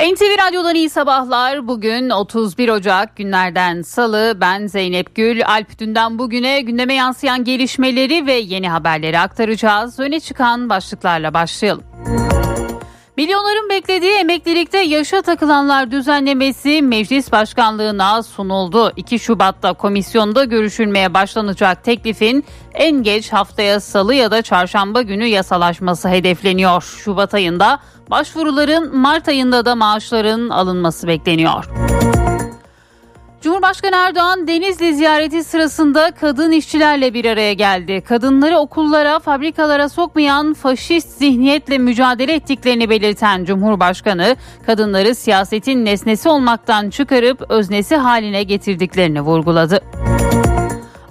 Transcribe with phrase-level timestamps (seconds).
[0.00, 1.68] NTV Radyo'dan iyi sabahlar.
[1.68, 4.38] Bugün 31 Ocak günlerden salı.
[4.40, 5.46] Ben Zeynep Gül.
[5.46, 10.00] Alp dünden bugüne gündeme yansıyan gelişmeleri ve yeni haberleri aktaracağız.
[10.00, 11.84] Öne çıkan başlıklarla başlayalım.
[13.16, 18.92] Milyonların beklediği emeklilikte yaşa takılanlar düzenlemesi meclis başkanlığına sunuldu.
[18.96, 22.44] 2 Şubat'ta komisyonda görüşülmeye başlanacak teklifin
[22.74, 26.82] en geç haftaya salı ya da çarşamba günü yasalaşması hedefleniyor.
[26.82, 27.78] Şubat ayında
[28.10, 31.64] başvuruların Mart ayında da maaşların alınması bekleniyor.
[33.46, 38.00] Cumhurbaşkanı Erdoğan Denizli ziyareti sırasında kadın işçilerle bir araya geldi.
[38.08, 44.36] Kadınları okullara, fabrikalara sokmayan faşist zihniyetle mücadele ettiklerini belirten Cumhurbaşkanı,
[44.66, 49.80] kadınları siyasetin nesnesi olmaktan çıkarıp öznesi haline getirdiklerini vurguladı.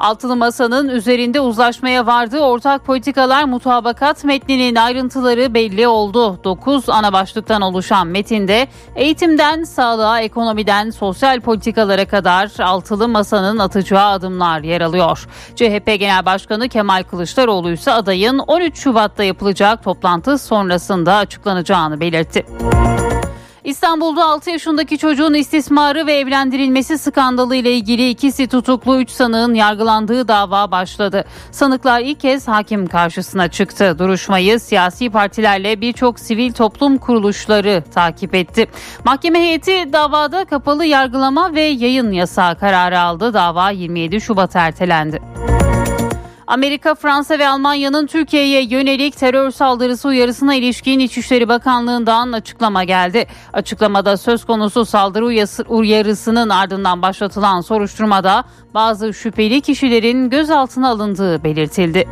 [0.05, 6.39] Altılı Masa'nın üzerinde uzlaşmaya vardığı ortak politikalar mutabakat metninin ayrıntıları belli oldu.
[6.43, 14.59] 9 ana başlıktan oluşan metinde eğitimden sağlığa, ekonomiden sosyal politikalara kadar Altılı Masa'nın atacağı adımlar
[14.59, 15.27] yer alıyor.
[15.55, 22.45] CHP Genel Başkanı Kemal Kılıçdaroğlu ise adayın 13 Şubat'ta yapılacak toplantı sonrasında açıklanacağını belirtti.
[23.65, 30.27] İstanbul'da 6 yaşındaki çocuğun istismarı ve evlendirilmesi skandalı ile ilgili ikisi tutuklu 3 sanığın yargılandığı
[30.27, 31.25] dava başladı.
[31.51, 33.99] Sanıklar ilk kez hakim karşısına çıktı.
[33.99, 38.67] Duruşmayı siyasi partilerle birçok sivil toplum kuruluşları takip etti.
[39.05, 43.33] Mahkeme heyeti davada kapalı yargılama ve yayın yasağı kararı aldı.
[43.33, 45.21] Dava 27 Şubat ertelendi.
[46.47, 53.25] Amerika, Fransa ve Almanya'nın Türkiye'ye yönelik terör saldırısı uyarısına ilişkin İçişleri Bakanlığı'ndan açıklama geldi.
[53.53, 55.25] Açıklamada söz konusu saldırı
[55.67, 62.07] uyarısının ardından başlatılan soruşturmada bazı şüpheli kişilerin gözaltına alındığı belirtildi.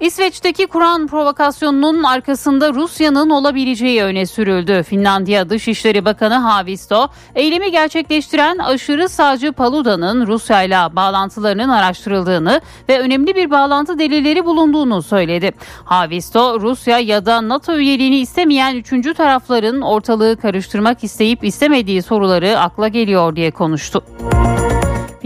[0.00, 4.82] İsveç'teki Kur'an provokasyonunun arkasında Rusya'nın olabileceği öne sürüldü.
[4.82, 13.34] Finlandiya Dışişleri Bakanı Havisto, eylemi gerçekleştiren aşırı sağcı Paluda'nın Rusya ile bağlantılarının araştırıldığını ve önemli
[13.34, 15.52] bir bağlantı delilleri bulunduğunu söyledi.
[15.84, 22.88] Havisto, Rusya ya da NATO üyeliğini istemeyen üçüncü tarafların ortalığı karıştırmak isteyip istemediği soruları akla
[22.88, 24.02] geliyor diye konuştu.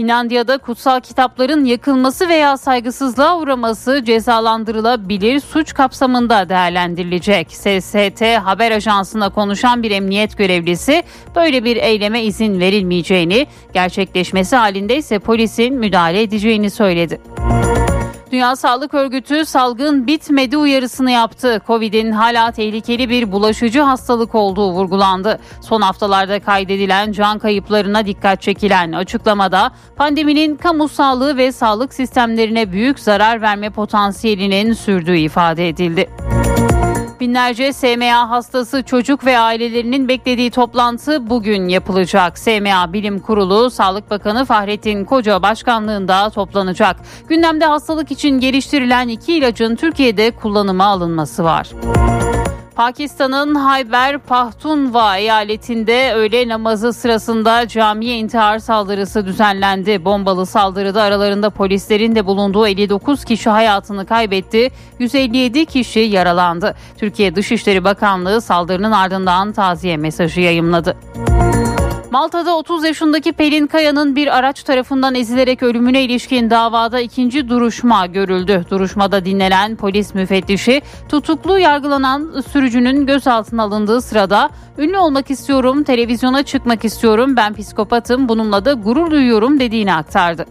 [0.01, 7.51] Finlandiya'da kutsal kitapların yakılması veya saygısızlığa uğraması cezalandırılabilir suç kapsamında değerlendirilecek.
[7.51, 11.03] SST haber ajansına konuşan bir emniyet görevlisi
[11.35, 17.21] böyle bir eyleme izin verilmeyeceğini, gerçekleşmesi halinde ise polisin müdahale edeceğini söyledi.
[18.31, 21.61] Dünya Sağlık Örgütü salgın bitmedi uyarısını yaptı.
[21.67, 25.39] Covid'in hala tehlikeli bir bulaşıcı hastalık olduğu vurgulandı.
[25.61, 32.99] Son haftalarda kaydedilen can kayıplarına dikkat çekilen açıklamada pandeminin kamu sağlığı ve sağlık sistemlerine büyük
[32.99, 36.09] zarar verme potansiyelinin sürdüğü ifade edildi.
[37.21, 42.39] Binlerce SMA hastası çocuk ve ailelerinin beklediği toplantı bugün yapılacak.
[42.39, 46.95] SMA Bilim Kurulu Sağlık Bakanı Fahrettin Koca başkanlığında toplanacak.
[47.27, 51.69] Gündemde hastalık için geliştirilen iki ilacın Türkiye'de kullanıma alınması var.
[52.81, 60.05] Pakistan'ın Hayber Pahtunva eyaletinde öğle namazı sırasında camiye intihar saldırısı düzenlendi.
[60.05, 64.71] Bombalı saldırıda aralarında polislerin de bulunduğu 59 kişi hayatını kaybetti.
[64.99, 66.75] 157 kişi yaralandı.
[66.97, 70.97] Türkiye Dışişleri Bakanlığı saldırının ardından taziye mesajı yayımladı.
[72.11, 78.65] Malta'da 30 yaşındaki Pelin Kaya'nın bir araç tarafından ezilerek ölümüne ilişkin davada ikinci duruşma görüldü.
[78.69, 86.85] Duruşmada dinlenen polis müfettişi tutuklu yargılanan sürücünün gözaltına alındığı sırada ünlü olmak istiyorum, televizyona çıkmak
[86.85, 90.45] istiyorum, ben psikopatım, bununla da gurur duyuyorum dediğini aktardı.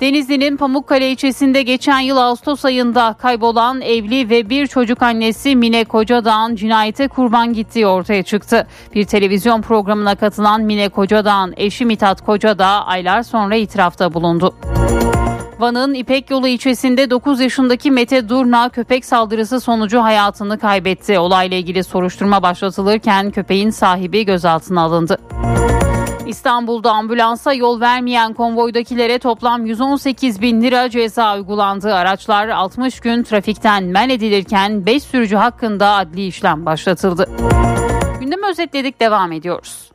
[0.00, 6.56] Denizli'nin Pamukkale ilçesinde geçen yıl Ağustos ayında kaybolan evli ve bir çocuk annesi Mine Kocadağ'ın
[6.56, 8.66] cinayete kurban gittiği ortaya çıktı.
[8.94, 14.54] Bir televizyon programına katılan Mine Kocadağ'ın eşi Mithat Kocadağ aylar sonra itirafta bulundu.
[15.58, 21.18] Van'ın İpek Yolu ilçesinde 9 yaşındaki Mete Durna köpek saldırısı sonucu hayatını kaybetti.
[21.18, 25.18] Olayla ilgili soruşturma başlatılırken köpeğin sahibi gözaltına alındı.
[26.28, 31.94] İstanbul'da ambulansa yol vermeyen konvoydakilere toplam 118 bin lira ceza uygulandı.
[31.94, 37.28] Araçlar 60 gün trafikten men edilirken 5 sürücü hakkında adli işlem başlatıldı.
[38.20, 39.90] Gündemi özetledik devam ediyoruz.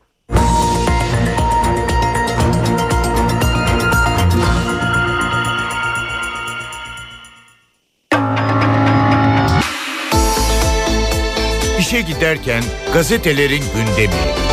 [11.79, 12.63] İşe giderken
[12.93, 14.43] gazetelerin gündemi.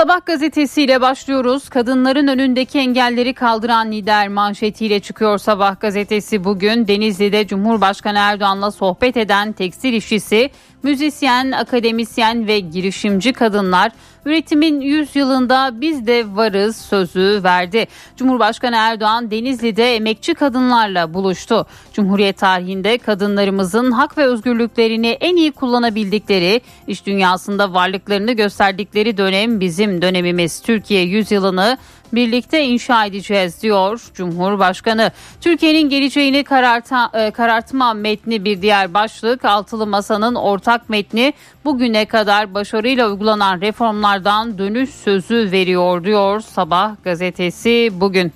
[0.00, 1.68] Sabah gazetesiyle başlıyoruz.
[1.68, 6.88] Kadınların önündeki engelleri kaldıran lider manşetiyle çıkıyor Sabah gazetesi bugün.
[6.88, 10.50] Denizli'de Cumhurbaşkanı Erdoğan'la sohbet eden tekstil işçisi,
[10.82, 13.92] müzisyen, akademisyen ve girişimci kadınlar
[14.24, 17.86] üretimin 100 yılında biz de varız sözü verdi.
[18.16, 21.66] Cumhurbaşkanı Erdoğan Denizli'de emekçi kadınlarla buluştu.
[21.92, 30.02] Cumhuriyet tarihinde kadınlarımızın hak ve özgürlüklerini en iyi kullanabildikleri, iş dünyasında varlıklarını gösterdikleri dönem bizim
[30.02, 30.62] dönemimiz.
[30.62, 31.78] Türkiye 100 yılını
[32.12, 35.10] birlikte inşa edeceğiz diyor Cumhurbaşkanı.
[35.40, 39.44] Türkiye'nin geleceğini kararta, e, karartma metni bir diğer başlık.
[39.44, 41.32] Altılı Masa'nın ortak metni
[41.64, 48.32] bugüne kadar başarıyla uygulanan reformlardan dönüş sözü veriyor diyor Sabah gazetesi bugün.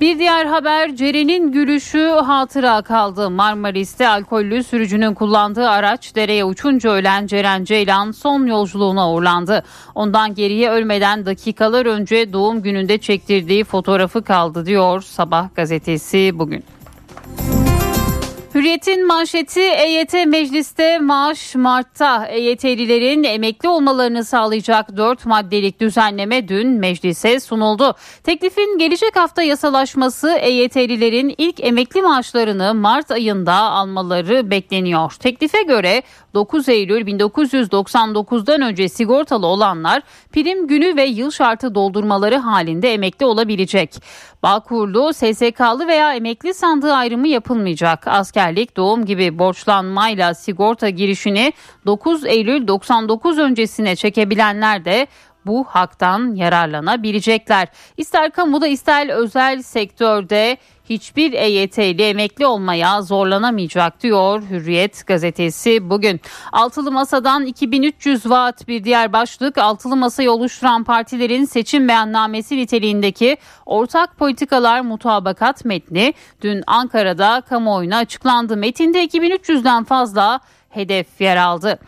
[0.00, 3.30] Bir diğer haber Ceren'in gülüşü hatıra kaldı.
[3.30, 9.64] Marmaris'te alkollü sürücünün kullandığı araç dereye uçunca ölen Ceren Ceylan son yolculuğuna uğurlandı.
[9.94, 16.64] Ondan geriye ölmeden dakikalar önce doğum gününde çektirdiği fotoğrafı kaldı diyor Sabah gazetesi bugün.
[18.58, 27.40] Hürriyet'in manşeti EYT mecliste maaş Mart'ta EYT'lilerin emekli olmalarını sağlayacak 4 maddelik düzenleme dün meclise
[27.40, 27.94] sunuldu.
[28.24, 35.12] Teklifin gelecek hafta yasalaşması EYT'lilerin ilk emekli maaşlarını Mart ayında almaları bekleniyor.
[35.12, 36.02] Teklife göre
[36.34, 40.02] 9 Eylül 1999'dan önce sigortalı olanlar
[40.32, 43.94] prim günü ve yıl şartı doldurmaları halinde emekli olabilecek.
[44.42, 48.08] Bağkurlu, SSK'lı veya emekli sandığı ayrımı yapılmayacak.
[48.48, 51.52] Askerlik, doğum gibi borçlanmayla sigorta girişini
[51.86, 55.06] 9 Eylül 99 öncesine çekebilenler de
[55.48, 57.68] bu haktan yararlanabilecekler.
[57.96, 60.58] İster kamuda ister özel sektörde
[60.90, 66.20] hiçbir EYT'li emekli olmaya zorlanamayacak diyor Hürriyet gazetesi bugün.
[66.52, 73.36] Altılı Masa'dan 2300 vaat bir diğer başlık Altılı Masa'yı oluşturan partilerin seçim beyannamesi niteliğindeki
[73.66, 78.56] ortak politikalar mutabakat metni dün Ankara'da kamuoyuna açıklandı.
[78.56, 81.78] Metinde 2300'den fazla hedef yer aldı.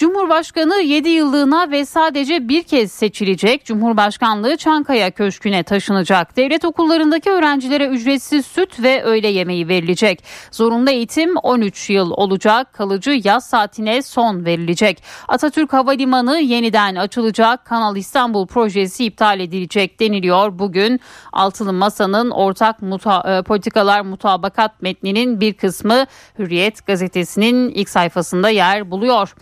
[0.00, 3.64] Cumhurbaşkanı 7 yıllığına ve sadece bir kez seçilecek.
[3.64, 6.36] Cumhurbaşkanlığı Çankaya Köşkü'ne taşınacak.
[6.36, 10.24] Devlet okullarındaki öğrencilere ücretsiz süt ve öğle yemeği verilecek.
[10.50, 12.72] Zorunlu eğitim 13 yıl olacak.
[12.72, 15.02] Kalıcı yaz saatine son verilecek.
[15.28, 17.64] Atatürk Havalimanı yeniden açılacak.
[17.64, 20.58] Kanal İstanbul projesi iptal edilecek deniliyor.
[20.58, 21.00] Bugün
[21.32, 26.04] Altılı Masa'nın ortak muta, e, politikalar mutabakat metninin bir kısmı
[26.38, 29.34] Hürriyet gazetesinin ilk sayfasında yer buluyor.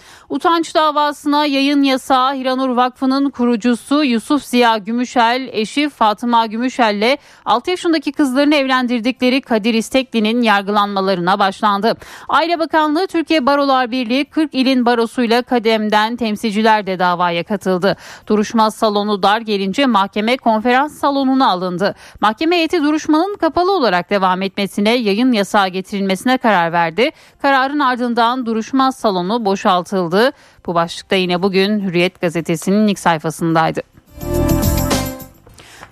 [0.48, 8.12] Utanç davasına yayın yasağı Hiranur Vakfı'nın kurucusu Yusuf Ziya Gümüşel, eşi Fatıma Gümüşel'le 6 yaşındaki
[8.12, 11.94] kızlarını evlendirdikleri Kadir İstekli'nin yargılanmalarına başlandı.
[12.28, 17.96] Aile Bakanlığı Türkiye Barolar Birliği 40 ilin barosuyla kademden temsilciler de davaya katıldı.
[18.26, 21.94] Duruşma salonu dar gelince mahkeme konferans salonuna alındı.
[22.20, 27.10] Mahkeme heyeti duruşmanın kapalı olarak devam etmesine yayın yasağı getirilmesine karar verdi.
[27.42, 30.32] Kararın ardından duruşma salonu boşaltıldı.
[30.66, 33.82] Bu başlıkta yine bugün Hürriyet gazetesinin ilk sayfasındaydı.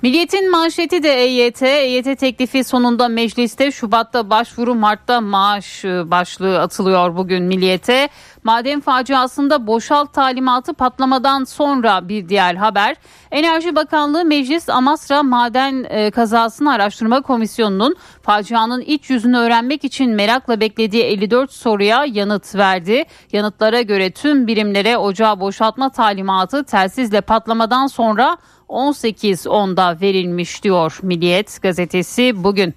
[0.02, 1.62] Milliyetin manşeti de EYT.
[1.62, 8.08] EYT teklifi sonunda mecliste Şubat'ta başvuru Mart'ta maaş e, başlığı atılıyor bugün Milliyet'e.
[8.44, 12.96] Maden faciasında boşalt talimatı patlamadan sonra bir diğer haber.
[13.31, 20.60] Enerji Bakanlığı Meclis Amasra Maden e, Kazasını Araştırma Komisyonu'nun facianın iç yüzünü öğrenmek için merakla
[20.60, 23.05] beklediği 54 soruya yanıt verdi.
[23.32, 28.38] Yanıtlara göre tüm birimlere ocağı boşaltma talimatı telsizle patlamadan sonra
[28.69, 32.75] 18.10'da verilmiş diyor Milliyet gazetesi bugün.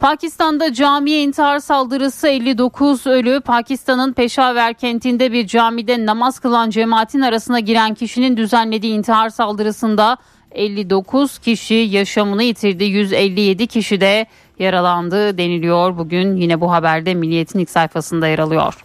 [0.00, 3.40] Pakistan'da camiye intihar saldırısı 59 ölü.
[3.40, 10.16] Pakistan'ın Peşaver kentinde bir camide namaz kılan cemaatin arasına giren kişinin düzenlediği intihar saldırısında
[10.50, 12.84] 59 kişi yaşamını yitirdi.
[12.84, 14.26] 157 kişi de
[14.58, 15.98] yaralandı deniliyor.
[15.98, 18.84] Bugün yine bu haberde Milliyet'in ilk sayfasında yer alıyor.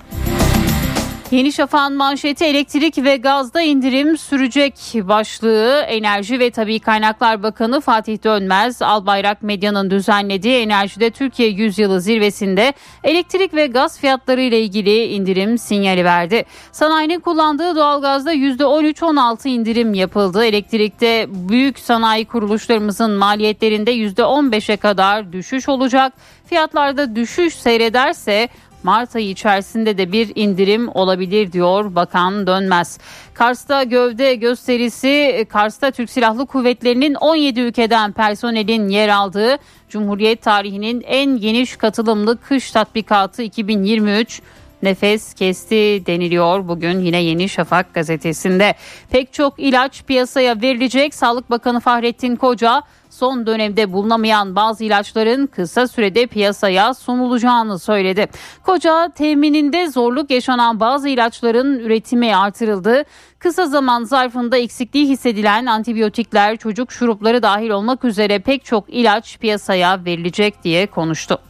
[1.32, 8.24] Yeni Şafak'ın manşeti elektrik ve gazda indirim sürecek başlığı Enerji ve Tabi Kaynaklar Bakanı Fatih
[8.24, 15.58] Dönmez Albayrak Medya'nın düzenlediği Enerjide Türkiye Yüzyılı zirvesinde elektrik ve gaz fiyatları ile ilgili indirim
[15.58, 16.46] sinyali verdi.
[16.72, 20.46] Sanayinin kullandığı doğalgazda %13-16 indirim yapıldı.
[20.46, 26.14] Elektrikte büyük sanayi kuruluşlarımızın maliyetlerinde %15'e kadar düşüş olacak.
[26.46, 28.50] Fiyatlarda düşüş seyrederse
[28.84, 33.00] Mart ayı içerisinde de bir indirim olabilir diyor Bakan Dönmez.
[33.34, 39.58] Kars'ta gövde gösterisi Kars'ta Türk Silahlı Kuvvetleri'nin 17 ülkeden personelin yer aldığı
[39.90, 44.42] Cumhuriyet tarihinin en geniş katılımlı kış tatbikatı 2023
[44.84, 48.76] nefes kesti deniliyor bugün yine Yeni Şafak gazetesinde.
[49.10, 51.14] Pek çok ilaç piyasaya verilecek.
[51.14, 58.28] Sağlık Bakanı Fahrettin Koca son dönemde bulunamayan bazı ilaçların kısa sürede piyasaya sunulacağını söyledi.
[58.64, 63.04] Koca temininde zorluk yaşanan bazı ilaçların üretimi artırıldı.
[63.40, 70.06] Kısa zaman zarfında eksikliği hissedilen antibiyotikler, çocuk şurupları dahil olmak üzere pek çok ilaç piyasaya
[70.06, 71.49] verilecek diye konuştu.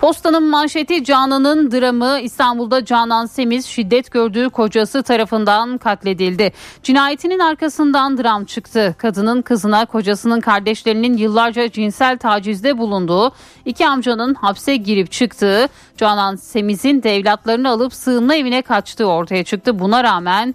[0.00, 6.52] Postanın manşeti Canan'ın dramı İstanbul'da Canan Semiz şiddet gördüğü kocası tarafından katledildi.
[6.82, 8.94] Cinayetinin arkasından dram çıktı.
[8.98, 13.32] Kadının kızına kocasının kardeşlerinin yıllarca cinsel tacizde bulunduğu
[13.64, 19.78] iki amcanın hapse girip çıktığı Canan Semiz'in de evlatlarını alıp sığınma evine kaçtığı ortaya çıktı.
[19.78, 20.54] Buna rağmen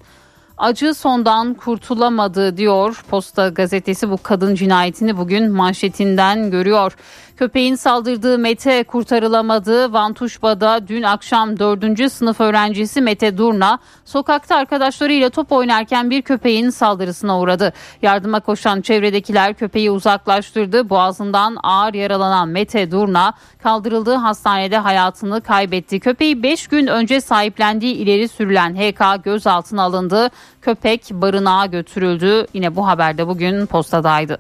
[0.58, 6.96] acı sondan kurtulamadı diyor Posta gazetesi bu kadın cinayetini bugün manşetinden görüyor.
[7.38, 9.94] Köpeğin saldırdığı Mete kurtarılamadı.
[9.94, 12.12] Vantuşba'da dün akşam 4.
[12.12, 17.74] sınıf öğrencisi Mete Durna sokakta arkadaşlarıyla top oynarken bir köpeğin saldırısına uğradı.
[18.02, 20.90] Yardıma koşan çevredekiler köpeği uzaklaştırdı.
[20.90, 26.00] Boğazından ağır yaralanan Mete Durna kaldırıldığı hastanede hayatını kaybetti.
[26.00, 30.30] Köpeği 5 gün önce sahiplendiği ileri sürülen HK gözaltına alındı.
[30.62, 32.48] Köpek barınağa götürüldü.
[32.54, 34.38] Yine bu haberde bugün postadaydı.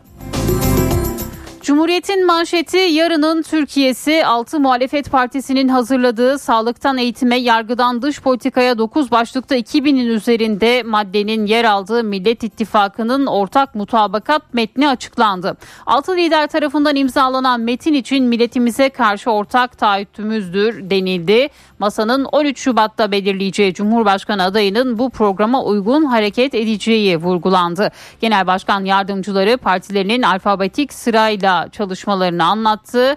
[1.65, 9.57] Cumhuriyet'in manşeti yarının Türkiye'si 6 muhalefet partisinin hazırladığı sağlıktan eğitime yargıdan dış politikaya 9 başlıkta
[9.57, 15.57] 2000'in üzerinde maddenin yer aldığı Millet İttifakı'nın ortak mutabakat metni açıklandı.
[15.85, 21.49] 6 lider tarafından imzalanan metin için milletimize karşı ortak taahhütümüzdür denildi.
[21.79, 27.91] Masanın 13 Şubat'ta belirleyeceği Cumhurbaşkanı adayının bu programa uygun hareket edeceği vurgulandı.
[28.21, 33.15] Genel Başkan yardımcıları partilerinin alfabetik sırayla çalışmalarını anlattı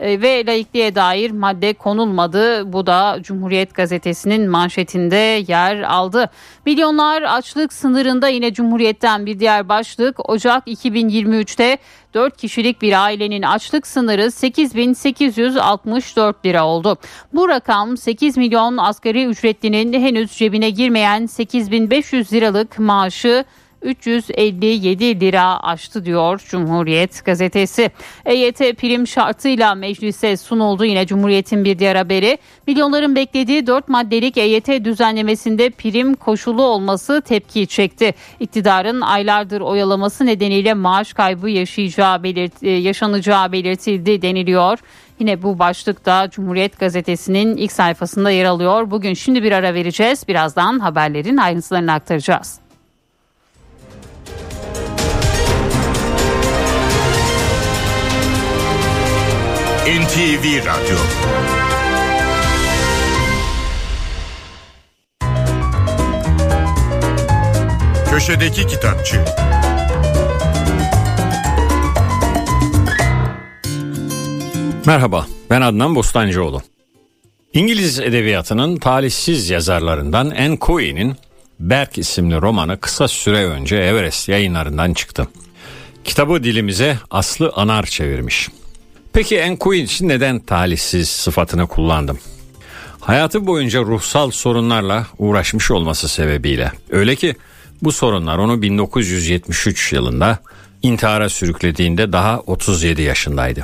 [0.00, 2.72] ve laikliğe dair madde konulmadı.
[2.72, 6.30] Bu da Cumhuriyet gazetesinin manşetinde yer aldı.
[6.66, 10.30] Milyonlar açlık sınırında yine Cumhuriyet'ten bir diğer başlık.
[10.30, 11.78] Ocak 2023'te
[12.14, 16.96] 4 kişilik bir ailenin açlık sınırı 8864 lira oldu.
[17.32, 23.44] Bu rakam 8 milyon asgari ücretlinin henüz cebine girmeyen 8500 liralık maaşı
[23.82, 27.90] 357 lira aştı diyor Cumhuriyet gazetesi.
[28.26, 32.38] EYT prim şartıyla meclise sunuldu yine Cumhuriyet'in bir diğer haberi.
[32.66, 38.14] Milyonların beklediği 4 maddelik EYT düzenlemesinde prim koşulu olması tepki çekti.
[38.40, 44.78] İktidarın aylardır oyalaması nedeniyle maaş kaybı yaşayacağı belirt e, yaşanacağı belirtildi deniliyor.
[45.20, 48.90] Yine bu başlıkta Cumhuriyet Gazetesi'nin ilk sayfasında yer alıyor.
[48.90, 50.28] Bugün şimdi bir ara vereceğiz.
[50.28, 52.67] Birazdan haberlerin ayrıntılarını aktaracağız.
[59.88, 60.96] NTV Radyo
[68.10, 69.24] Köşedeki Kitapçı
[74.86, 76.62] Merhaba, ben Adnan Bostancıoğlu.
[77.52, 81.16] İngiliz edebiyatının talihsiz yazarlarından Anne Coyne'in
[81.60, 85.28] Berk isimli romanı kısa süre önce Everest yayınlarından çıktı.
[86.04, 88.48] Kitabı dilimize Aslı Anar çevirmiş.
[89.18, 92.18] Peki için neden talihsiz sıfatını kullandım?
[93.00, 96.72] Hayatı boyunca ruhsal sorunlarla uğraşmış olması sebebiyle.
[96.90, 97.34] Öyle ki
[97.82, 100.38] bu sorunlar onu 1973 yılında
[100.82, 103.62] intihara sürüklediğinde daha 37 yaşındaydı.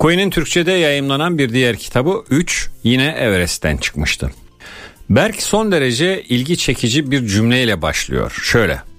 [0.00, 4.30] Cohen'in Türkçe'de yayımlanan bir diğer kitabı 3 yine Everest'ten çıkmıştı.
[5.10, 8.40] Berk son derece ilgi çekici bir cümleyle başlıyor.
[8.42, 8.89] Şöyle.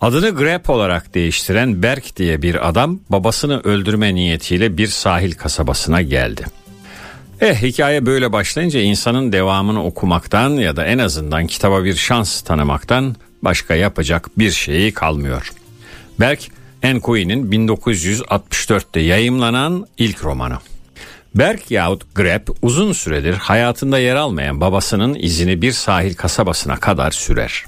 [0.00, 6.44] Adını Grep olarak değiştiren Berk diye bir adam babasını öldürme niyetiyle bir sahil kasabasına geldi.
[7.40, 13.16] Eh hikaye böyle başlayınca insanın devamını okumaktan ya da en azından kitaba bir şans tanımaktan
[13.42, 15.52] başka yapacak bir şeyi kalmıyor.
[16.20, 16.40] Berk
[16.82, 20.58] Encoy'nin 1964'te yayımlanan ilk romanı.
[21.34, 27.64] Berk yahut Grep uzun süredir hayatında yer almayan babasının izini bir sahil kasabasına kadar sürer.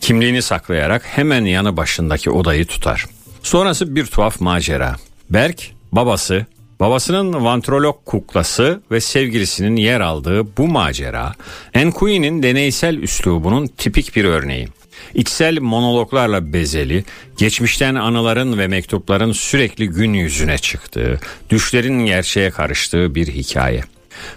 [0.00, 3.06] Kimliğini saklayarak hemen yanı başındaki odayı tutar.
[3.42, 4.96] Sonrası bir tuhaf macera.
[5.30, 6.46] Berk, babası,
[6.80, 11.34] babasının vantrolog kuklası ve sevgilisinin yer aldığı bu macera,
[11.74, 14.68] Enkui'nin deneysel üslubunun tipik bir örneği.
[15.14, 17.04] İçsel monologlarla bezeli,
[17.36, 23.82] geçmişten anıların ve mektupların sürekli gün yüzüne çıktığı, düşlerin gerçeğe karıştığı bir hikaye.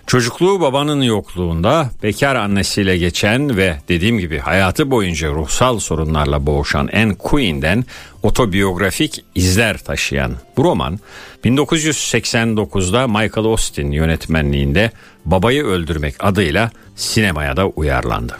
[0.07, 7.15] Çocukluğu babanın yokluğunda bekar annesiyle geçen ve dediğim gibi hayatı boyunca ruhsal sorunlarla boğuşan Anne
[7.15, 7.85] Queen'den
[8.23, 10.99] otobiyografik izler taşıyan bu roman
[11.45, 14.91] 1989'da Michael Austin yönetmenliğinde
[15.25, 18.37] Babayı Öldürmek adıyla sinemaya da uyarlandı.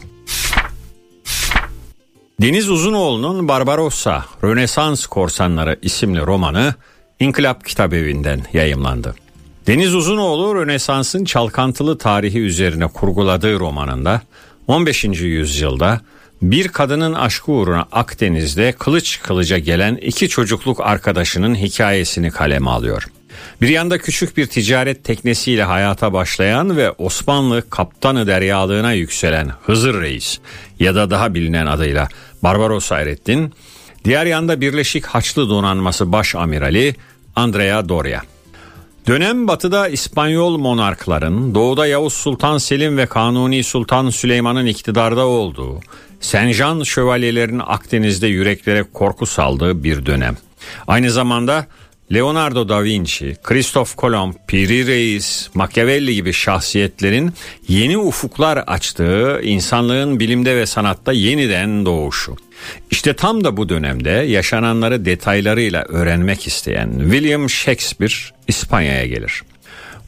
[2.41, 6.73] Deniz Uzunoğlu'nun Barbarossa, Rönesans Korsanları isimli romanı
[7.19, 9.15] İnkılap Kitabevi'nden yayımlandı.
[9.67, 14.21] Deniz Uzunoğlu Rönesans'ın çalkantılı tarihi üzerine kurguladığı romanında
[14.67, 15.03] 15.
[15.03, 16.01] yüzyılda
[16.41, 23.07] bir kadının aşkı uğruna Akdeniz'de kılıç kılıca gelen iki çocukluk arkadaşının hikayesini kaleme alıyor.
[23.61, 30.39] Bir yanda küçük bir ticaret teknesiyle hayata başlayan ve Osmanlı kaptanı deryalığına yükselen Hızır Reis
[30.79, 32.07] ya da daha bilinen adıyla
[32.43, 33.53] Barbaros Hayrettin,
[34.05, 36.95] diğer yanda Birleşik Haçlı Donanması Baş Amirali
[37.35, 38.32] Andrea Doria.
[39.07, 45.79] Dönem batıda İspanyol monarkların, doğuda Yavuz Sultan Selim ve Kanuni Sultan Süleyman'ın iktidarda olduğu,
[46.19, 50.37] Senjan şövalyelerin Akdeniz'de yüreklere korku saldığı bir dönem.
[50.87, 51.67] Aynı zamanda
[52.13, 57.33] Leonardo da Vinci, Christoph Kolomb, Piri Reis, Machiavelli gibi şahsiyetlerin
[57.67, 62.35] yeni ufuklar açtığı insanlığın bilimde ve sanatta yeniden doğuşu.
[62.91, 68.13] İşte tam da bu dönemde yaşananları detaylarıyla öğrenmek isteyen William Shakespeare
[68.47, 69.43] İspanya'ya gelir.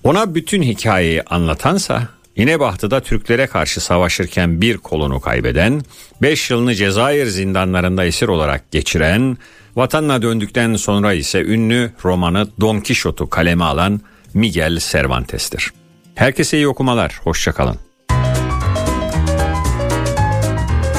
[0.04, 5.82] Ona bütün hikayeyi anlatansa İnebahtı'da Türklere karşı savaşırken bir kolunu kaybeden,
[6.22, 9.38] 5 yılını Cezayir zindanlarında esir olarak geçiren,
[9.76, 14.02] vatanına döndükten sonra ise ünlü romanı Don Quixote'u kaleme alan
[14.34, 15.72] Miguel Cervantes'tir.
[16.16, 17.78] Herkese iyi okumalar, hoşçakalın.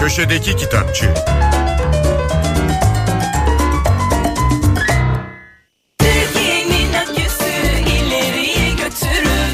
[0.01, 1.07] Köşedeki Kitapçı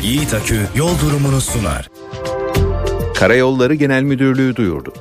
[0.03, 1.89] Yiğit Akü yol durumunu sunar.
[3.15, 4.93] Karayolları Genel Müdürlüğü duyurdu.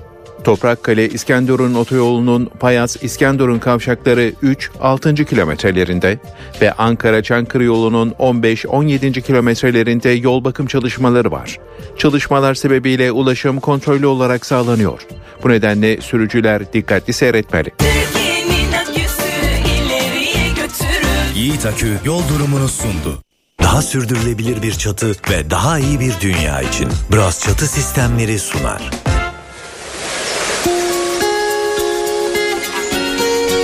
[0.43, 5.25] Toprakkale İskenderun otoyolunun Payas İskenderun kavşakları 3-6.
[5.25, 6.19] kilometrelerinde
[6.61, 9.21] ve Ankara Çankırı yolunun 15-17.
[9.21, 11.57] kilometrelerinde yol bakım çalışmaları var.
[12.01, 15.01] Çalışmalar sebebiyle ulaşım kontrollü olarak sağlanıyor.
[15.43, 17.71] Bu nedenle sürücüler dikkatli seyretmeli.
[21.35, 23.23] Yiğit Akü yol durumunu sundu
[23.63, 28.81] daha sürdürülebilir bir çatı ve daha iyi bir dünya için Bras Çatı Sistemleri sunar.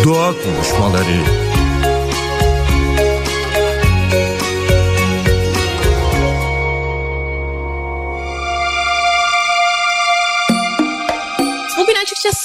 [0.03, 1.46] Doğa konuşmaları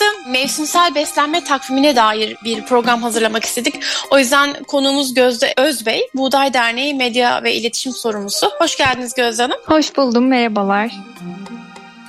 [0.03, 3.75] açıkçası mevsimsel beslenme takvimine dair bir program hazırlamak istedik.
[4.11, 8.47] O yüzden konuğumuz Gözde Özbey, Buğday Derneği Medya ve İletişim Sorumlusu.
[8.59, 9.59] Hoş geldiniz Gözde Hanım.
[9.67, 10.91] Hoş buldum, merhabalar.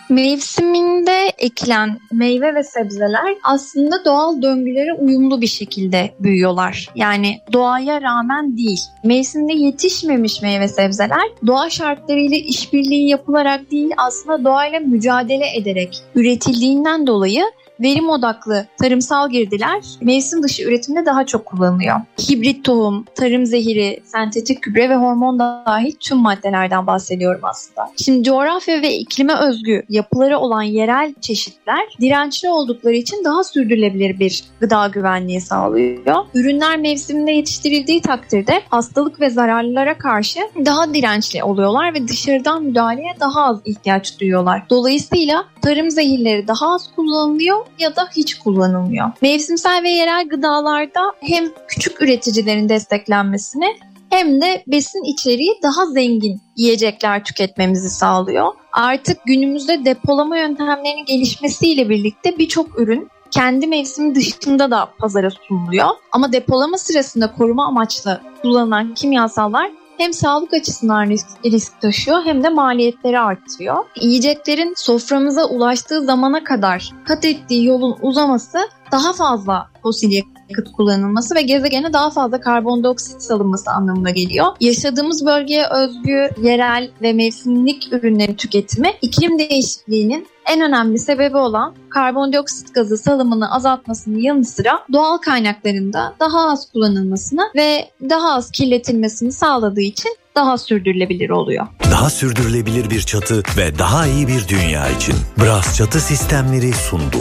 [0.10, 6.90] Mevsiminde ekilen meyve ve sebzeler aslında doğal döngülere uyumlu bir şekilde büyüyorlar.
[6.96, 8.80] Yani doğaya rağmen değil.
[9.04, 17.44] Mevsimde yetişmemiş meyve sebzeler doğa şartlarıyla işbirliği yapılarak değil aslında doğayla mücadele ederek üretildiğinden dolayı
[17.84, 21.96] verim odaklı tarımsal girdiler mevsim dışı üretimde daha çok kullanılıyor.
[22.30, 27.90] Hibrit tohum, tarım zehiri, sentetik gübre ve hormon dahil tüm maddelerden bahsediyorum aslında.
[28.04, 34.44] Şimdi coğrafya ve iklime özgü yapıları olan yerel çeşitler dirençli oldukları için daha sürdürülebilir bir
[34.60, 36.26] gıda güvenliği sağlıyor.
[36.34, 43.44] Ürünler mevsiminde yetiştirildiği takdirde hastalık ve zararlılara karşı daha dirençli oluyorlar ve dışarıdan müdahaleye daha
[43.44, 44.64] az ihtiyaç duyuyorlar.
[44.70, 49.12] Dolayısıyla tarım zehirleri daha az kullanılıyor ya da hiç kullanılmıyor.
[49.22, 53.78] Mevsimsel ve yerel gıdalarda hem küçük üreticilerin desteklenmesini
[54.10, 58.52] hem de besin içeriği daha zengin yiyecekler tüketmemizi sağlıyor.
[58.72, 65.90] Artık günümüzde depolama yöntemlerinin gelişmesiyle birlikte birçok ürün kendi mevsimi dışında da pazara sunuluyor.
[66.12, 72.50] Ama depolama sırasında koruma amaçlı kullanılan kimyasallar hem sağlık açısından risk, risk taşıyor hem de
[72.50, 73.76] maliyetleri artıyor.
[74.02, 78.58] Yiyeceklerin soframıza ulaştığı zamana kadar kat ettiği yolun uzaması
[78.92, 84.46] daha fazla fosil yakıt kullanılması ve gezegene daha fazla karbondioksit salınması anlamına geliyor.
[84.60, 92.74] Yaşadığımız bölgeye özgü, yerel ve mevsimlik ürünlerin tüketimi iklim değişikliğinin en önemli sebebi olan karbondioksit
[92.74, 99.82] gazı salımını azaltmasının yanı sıra doğal kaynaklarında daha az kullanılmasını ve daha az kirletilmesini sağladığı
[99.82, 101.68] için daha sürdürülebilir oluyor.
[101.92, 107.18] Daha sürdürülebilir bir çatı ve daha iyi bir dünya için Bras Çatı Sistemleri sundu.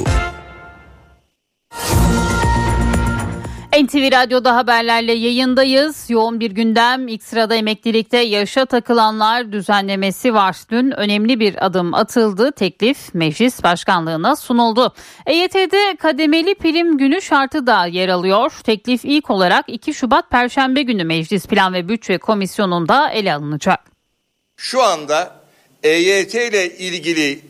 [3.72, 6.11] NTV Radyo'da haberlerle yayındayız.
[6.11, 7.08] Yoğun bir gündem.
[7.08, 10.56] İlk sırada emeklilikte yaşa takılanlar düzenlemesi var.
[10.70, 12.52] Dün önemli bir adım atıldı.
[12.52, 14.94] Teklif meclis başkanlığına sunuldu.
[15.26, 18.52] EYT'de kademeli prim günü şartı da yer alıyor.
[18.64, 23.80] Teklif ilk olarak 2 Şubat Perşembe günü Meclis Plan ve Bütçe Komisyonu'nda ele alınacak.
[24.56, 25.37] Şu anda
[25.82, 27.40] EYT ile ilgili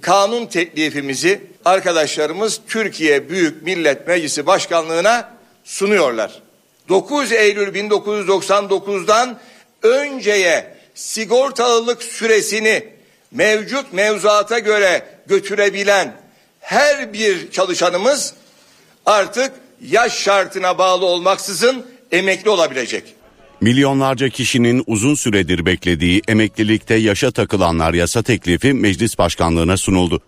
[0.00, 5.31] kanun teklifimizi arkadaşlarımız Türkiye Büyük Millet Meclisi Başkanlığı'na
[5.64, 6.42] sunuyorlar.
[6.88, 9.40] 9 Eylül 1999'dan
[9.82, 12.84] önceye sigortalılık süresini
[13.32, 16.16] mevcut mevzuata göre götürebilen
[16.60, 18.34] her bir çalışanımız
[19.06, 19.52] artık
[19.90, 23.04] yaş şartına bağlı olmaksızın emekli olabilecek.
[23.60, 30.22] Milyonlarca kişinin uzun süredir beklediği emeklilikte yaşa takılanlar yasa teklifi meclis başkanlığına sunuldu.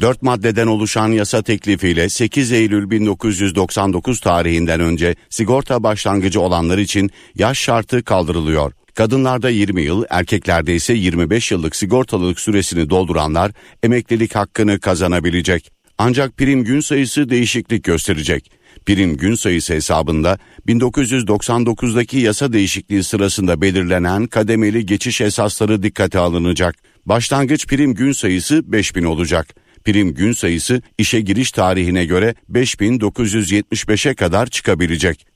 [0.00, 7.58] 4 maddeden oluşan yasa teklifiyle 8 Eylül 1999 tarihinden önce sigorta başlangıcı olanlar için yaş
[7.58, 8.72] şartı kaldırılıyor.
[8.94, 15.70] Kadınlarda 20 yıl, erkeklerde ise 25 yıllık sigortalılık süresini dolduranlar emeklilik hakkını kazanabilecek.
[15.98, 18.50] Ancak prim gün sayısı değişiklik gösterecek.
[18.86, 26.76] Prim gün sayısı hesabında 1999'daki yasa değişikliği sırasında belirlenen kademeli geçiş esasları dikkate alınacak.
[27.06, 29.54] Başlangıç prim gün sayısı 5000 olacak.
[29.84, 35.26] Prim gün sayısı işe giriş tarihine göre 5975'e kadar çıkabilecek.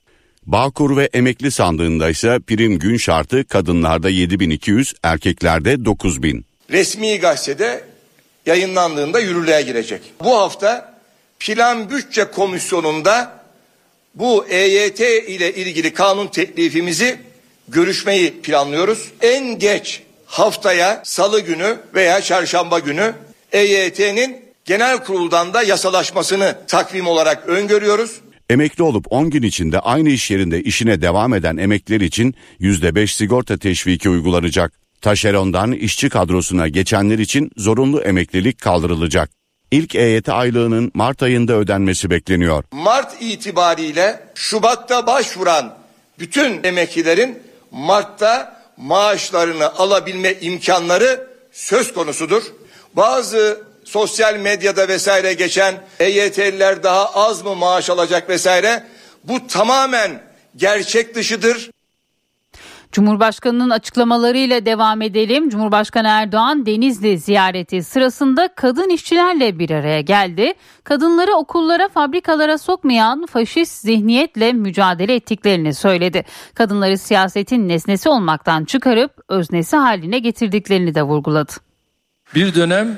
[0.47, 6.45] Bağkur ve emekli sandığında ise prim gün şartı kadınlarda 7200, erkeklerde 9000.
[6.71, 7.85] Resmi gazetede
[8.47, 10.01] yayınlandığında yürürlüğe girecek.
[10.21, 10.95] Bu hafta
[11.39, 13.45] Plan Bütçe Komisyonu'nda
[14.15, 17.19] bu EYT ile ilgili kanun teklifimizi
[17.69, 19.13] görüşmeyi planlıyoruz.
[19.23, 23.15] En geç haftaya salı günü veya çarşamba günü
[23.55, 28.21] EYT'nin genel kuruldan da yasalaşmasını takvim olarak öngörüyoruz.
[28.51, 33.59] Emekli olup 10 gün içinde aynı iş yerinde işine devam eden emekliler için %5 sigorta
[33.59, 34.73] teşviki uygulanacak.
[35.01, 39.31] Taşerondan işçi kadrosuna geçenler için zorunlu emeklilik kaldırılacak.
[39.71, 42.65] İlk EYT aylığının Mart ayında ödenmesi bekleniyor.
[42.73, 45.79] Mart itibariyle Şubat'ta başvuran
[46.19, 47.39] bütün emeklilerin
[47.71, 52.43] Mart'ta maaşlarını alabilme imkanları söz konusudur.
[52.97, 58.85] Bazı sosyal medyada vesaire geçen EYT'liler daha az mı maaş alacak vesaire
[59.25, 60.23] bu tamamen
[60.57, 61.71] gerçek dışıdır.
[62.93, 65.49] Cumhurbaşkanının açıklamalarıyla devam edelim.
[65.49, 70.55] Cumhurbaşkanı Erdoğan Denizli ziyareti sırasında kadın işçilerle bir araya geldi.
[70.85, 76.25] Kadınları okullara, fabrikalara sokmayan faşist zihniyetle mücadele ettiklerini söyledi.
[76.55, 81.53] Kadınları siyasetin nesnesi olmaktan çıkarıp öznesi haline getirdiklerini de vurguladı.
[82.35, 82.97] Bir dönem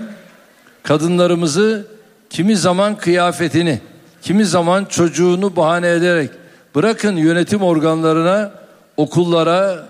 [0.83, 1.87] kadınlarımızı
[2.31, 3.81] kimi zaman kıyafetini,
[4.23, 6.31] kimi zaman çocuğunu bahane ederek
[6.75, 8.53] bırakın yönetim organlarına,
[8.97, 9.89] okullara,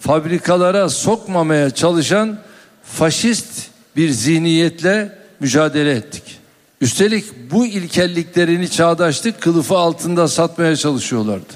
[0.00, 2.38] fabrikalara sokmamaya çalışan
[2.84, 6.38] faşist bir zihniyetle mücadele ettik.
[6.80, 11.52] Üstelik bu ilkelliklerini çağdaşlık kılıfı altında satmaya çalışıyorlardı.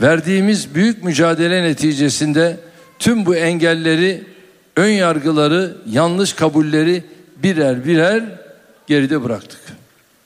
[0.00, 2.60] Verdiğimiz büyük mücadele neticesinde
[2.98, 4.24] tüm bu engelleri,
[4.76, 7.04] ön yargıları, yanlış kabulleri
[7.42, 8.24] birer birer
[8.86, 9.60] geride bıraktık.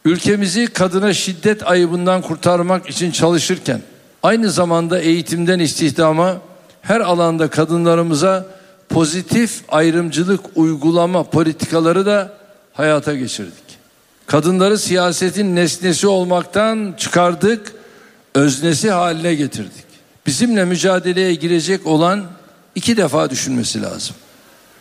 [0.04, 3.80] Ülkemizi kadına şiddet ayıbından kurtarmak için çalışırken
[4.22, 6.36] aynı zamanda eğitimden istihdama
[6.82, 8.46] her alanda kadınlarımıza
[8.88, 12.32] pozitif ayrımcılık uygulama politikaları da
[12.72, 13.64] hayata geçirdik.
[14.26, 17.72] Kadınları siyasetin nesnesi olmaktan çıkardık,
[18.34, 19.86] öznesi haline getirdik.
[20.26, 22.24] Bizimle mücadeleye girecek olan
[22.74, 24.16] iki defa düşünmesi lazım.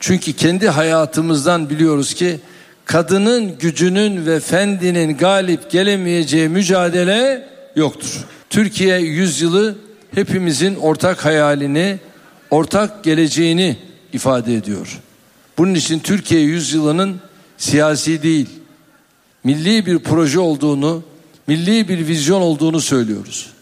[0.07, 2.39] Çünkü kendi hayatımızdan biliyoruz ki
[2.85, 8.25] kadının gücünün ve fendinin galip gelemeyeceği mücadele yoktur.
[8.49, 9.75] Türkiye yüzyılı
[10.15, 11.99] hepimizin ortak hayalini,
[12.51, 13.77] ortak geleceğini
[14.13, 14.99] ifade ediyor.
[15.57, 17.19] Bunun için Türkiye yüzyılının
[17.57, 18.49] siyasi değil,
[19.43, 21.03] milli bir proje olduğunu,
[21.47, 23.54] milli bir vizyon olduğunu söylüyoruz.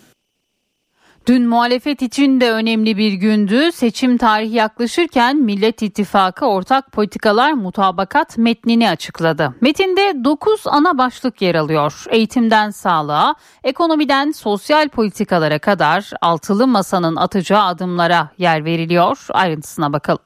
[1.28, 3.72] Dün muhalefet için de önemli bir gündü.
[3.72, 9.56] Seçim tarihi yaklaşırken Millet İttifakı ortak politikalar mutabakat metnini açıkladı.
[9.62, 12.04] Metinde 9 ana başlık yer alıyor.
[12.10, 19.18] Eğitimden sağlığa, ekonomiden sosyal politikalara kadar altılı masanın atacağı adımlara yer veriliyor.
[19.30, 20.24] Ayrıntısına bakalım.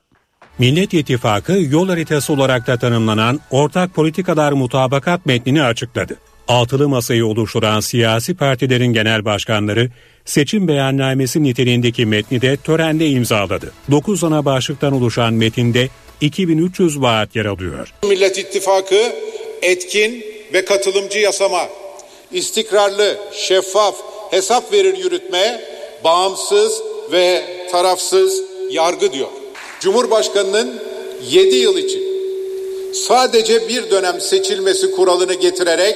[0.59, 6.17] Millet İttifakı yol haritası olarak da tanımlanan ortak politikalar mutabakat metnini açıkladı.
[6.47, 9.89] Altılı masayı oluşturan siyasi partilerin genel başkanları
[10.25, 13.71] seçim beyannamesi niteliğindeki metni de törende imzaladı.
[13.91, 15.89] 9 ana başlıktan oluşan metinde
[16.21, 17.93] 2300 vaat yer alıyor.
[18.03, 19.13] Millet İttifakı
[19.61, 21.61] etkin ve katılımcı yasama,
[22.31, 23.95] istikrarlı, şeffaf,
[24.31, 25.61] hesap verir yürütmeye
[26.03, 26.81] bağımsız
[27.11, 29.27] ve tarafsız yargı diyor.
[29.79, 30.81] Cumhurbaşkanının
[31.29, 32.01] 7 yıl için
[32.93, 35.95] sadece bir dönem seçilmesi kuralını getirerek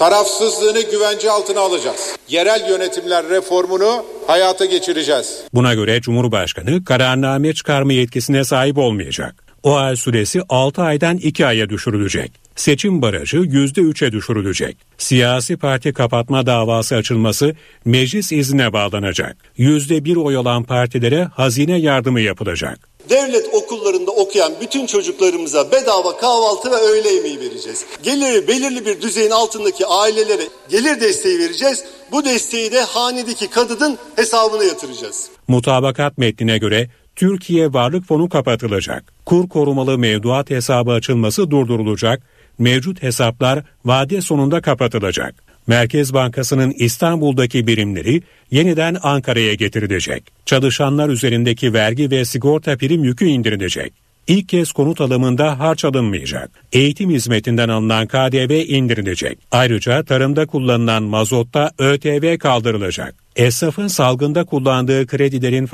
[0.00, 2.16] tarafsızlığını güvence altına alacağız.
[2.28, 5.40] Yerel yönetimler reformunu hayata geçireceğiz.
[5.54, 9.34] Buna göre Cumhurbaşkanı kararname çıkarma yetkisine sahip olmayacak.
[9.62, 12.32] O ay süresi 6 aydan 2 aya düşürülecek.
[12.56, 14.76] Seçim barajı %3'e düşürülecek.
[14.98, 19.36] Siyasi parti kapatma davası açılması meclis iznine bağlanacak.
[19.58, 22.90] %1 oy alan partilere hazine yardımı yapılacak.
[23.10, 27.84] Devlet okullarında okuyan bütün çocuklarımıza bedava kahvaltı ve öğle yemeği vereceğiz.
[28.02, 31.84] Geliri belirli bir düzeyin altındaki ailelere gelir desteği vereceğiz.
[32.12, 35.28] Bu desteği de hanedeki kadının hesabına yatıracağız.
[35.48, 39.12] Mutabakat metnine göre Türkiye Varlık Fonu kapatılacak.
[39.26, 42.22] Kur korumalı mevduat hesabı açılması durdurulacak.
[42.60, 45.34] Mevcut hesaplar vade sonunda kapatılacak.
[45.66, 50.24] Merkez Bankası'nın İstanbul'daki birimleri yeniden Ankara'ya getirilecek.
[50.46, 53.92] Çalışanlar üzerindeki vergi ve sigorta prim yükü indirilecek.
[54.26, 56.50] İlk kez konut alımında harç alınmayacak.
[56.72, 59.38] Eğitim hizmetinden alınan KDV indirilecek.
[59.50, 63.14] Ayrıca tarımda kullanılan mazotta ÖTV kaldırılacak.
[63.36, 65.66] Esnafın salgında kullandığı kredilerin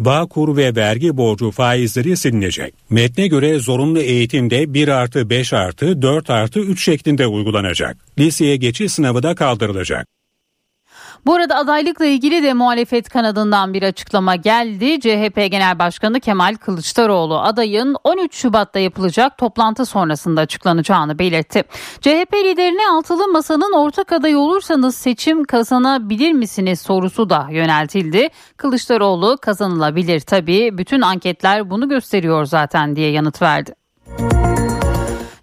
[0.00, 2.74] faizleriyle Bağkur ve vergi borcu faizleri silinecek.
[2.90, 7.96] Metne göre zorunlu eğitimde 1 artı 5 artı 4 artı 3 şeklinde uygulanacak.
[8.18, 10.06] Liseye geçiş sınavı da kaldırılacak.
[11.26, 15.00] Bu arada adaylıkla ilgili de muhalefet kanadından bir açıklama geldi.
[15.00, 21.62] CHP Genel Başkanı Kemal Kılıçdaroğlu adayın 13 Şubat'ta yapılacak toplantı sonrasında açıklanacağını belirtti.
[22.00, 28.28] CHP liderine altılı masanın ortak adayı olursanız seçim kazanabilir misiniz sorusu da yöneltildi.
[28.56, 33.74] Kılıçdaroğlu kazanılabilir tabii bütün anketler bunu gösteriyor zaten diye yanıt verdi.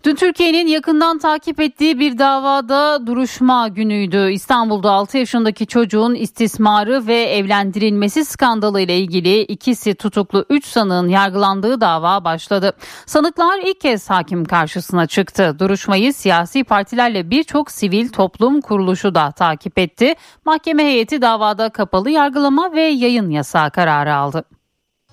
[0.08, 4.32] Dün Türkiye'nin yakından takip ettiği bir davada duruşma günüydü.
[4.32, 11.82] İstanbul'da 6 yaşındaki çocuğun istismarı ve evlendirilmesi skandalı ile ilgili ikisi tutuklu 3 sanığın yargılandığı
[11.82, 12.74] dava başladı.
[13.06, 15.56] Sanıklar ilk kez hakim karşısına çıktı.
[15.60, 20.14] Duruşmayı siyasi partilerle birçok sivil toplum kuruluşu da takip etti.
[20.46, 24.44] Mahkeme heyeti davada kapalı yargılama ve yayın yasağı kararı aldı.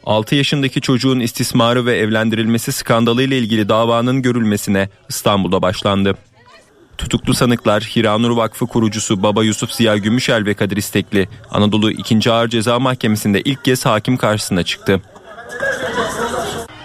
[0.05, 6.17] 6 yaşındaki çocuğun istismarı ve evlendirilmesi skandalı ile ilgili davanın görülmesine İstanbul'da başlandı.
[6.99, 12.33] Tutuklu sanıklar Hiranur Vakfı kurucusu Baba Yusuf Ziya Gümüşel ve Kadir İstekli Anadolu 2.
[12.33, 15.03] Ağır Ceza Mahkemesi'nde ilk kez hakim karşısına çıktı.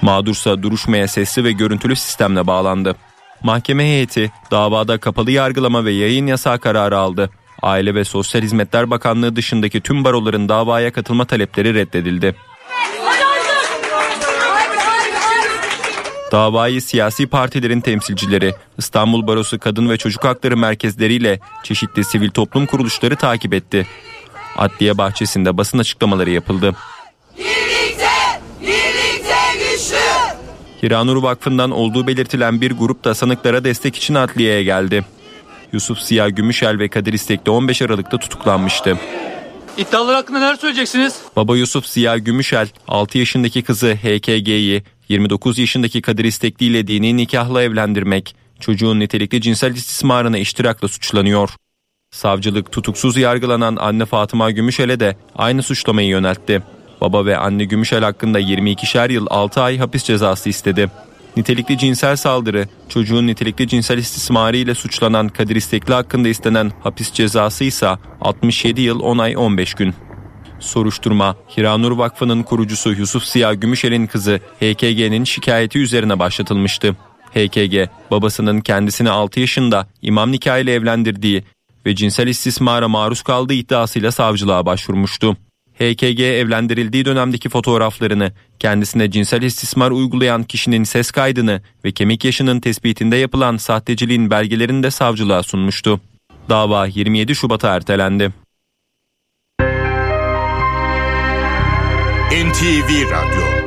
[0.02, 2.96] Mağdursa duruşmaya sesli ve görüntülü sistemle bağlandı.
[3.44, 7.30] Mahkeme heyeti davada kapalı yargılama ve yayın yasağı kararı aldı.
[7.62, 12.36] Aile ve Sosyal Hizmetler Bakanlığı dışındaki tüm baroların davaya katılma talepleri reddedildi.
[16.32, 23.16] Davayı siyasi partilerin temsilcileri, İstanbul Barosu Kadın ve Çocuk Hakları merkezleriyle çeşitli sivil toplum kuruluşları
[23.16, 23.88] takip etti.
[24.58, 26.76] Adliye bahçesinde basın açıklamaları yapıldı.
[27.38, 28.10] Birlikte,
[28.62, 29.96] birlikte güçlü.
[30.84, 35.06] Hiranur Vakfı'ndan olduğu belirtilen bir grup da sanıklara destek için adliyeye geldi.
[35.74, 38.98] Yusuf Ziya Gümüşel ve Kadir İstekli 15 Aralık'ta tutuklanmıştı.
[39.78, 41.16] İddialar hakkında neler söyleyeceksiniz?
[41.36, 47.64] Baba Yusuf Ziya Gümüşel 6 yaşındaki kızı HKG'yi 29 yaşındaki Kadir İstekli ile dini nikahla
[47.64, 51.50] evlendirmek, çocuğun nitelikli cinsel istismarına iştirakla suçlanıyor.
[52.12, 56.64] Savcılık tutuksuz yargılanan anne Fatıma Gümüşel'e de aynı suçlamayı yöneltti.
[57.02, 60.92] Baba ve anne Gümüşel hakkında 22'şer yıl 6 ay hapis cezası istedi.
[61.38, 67.64] Nitelikli cinsel saldırı, çocuğun nitelikli cinsel istismarı ile suçlanan Kadir İstekli hakkında istenen hapis cezası
[67.64, 67.90] ise
[68.22, 69.94] 67 yıl 10 ay 15 gün.
[70.60, 76.96] Soruşturma, Hiranur Vakfı'nın kurucusu Yusuf Ziya Gümüşel'in kızı HKG'nin şikayeti üzerine başlatılmıştı.
[77.32, 81.44] HKG, babasının kendisini 6 yaşında imam nikahıyla evlendirdiği
[81.86, 85.38] ve cinsel istismara maruz kaldığı iddiasıyla savcılığa başvurmuştu.
[85.80, 93.16] HKG evlendirildiği dönemdeki fotoğraflarını, kendisine cinsel istismar uygulayan kişinin ses kaydını ve kemik yaşının tespitinde
[93.16, 96.00] yapılan sahteciliğin belgelerini de savcılığa sunmuştu.
[96.50, 98.34] Dava 27 Şubat'a ertelendi.
[102.32, 103.59] NTV Radyo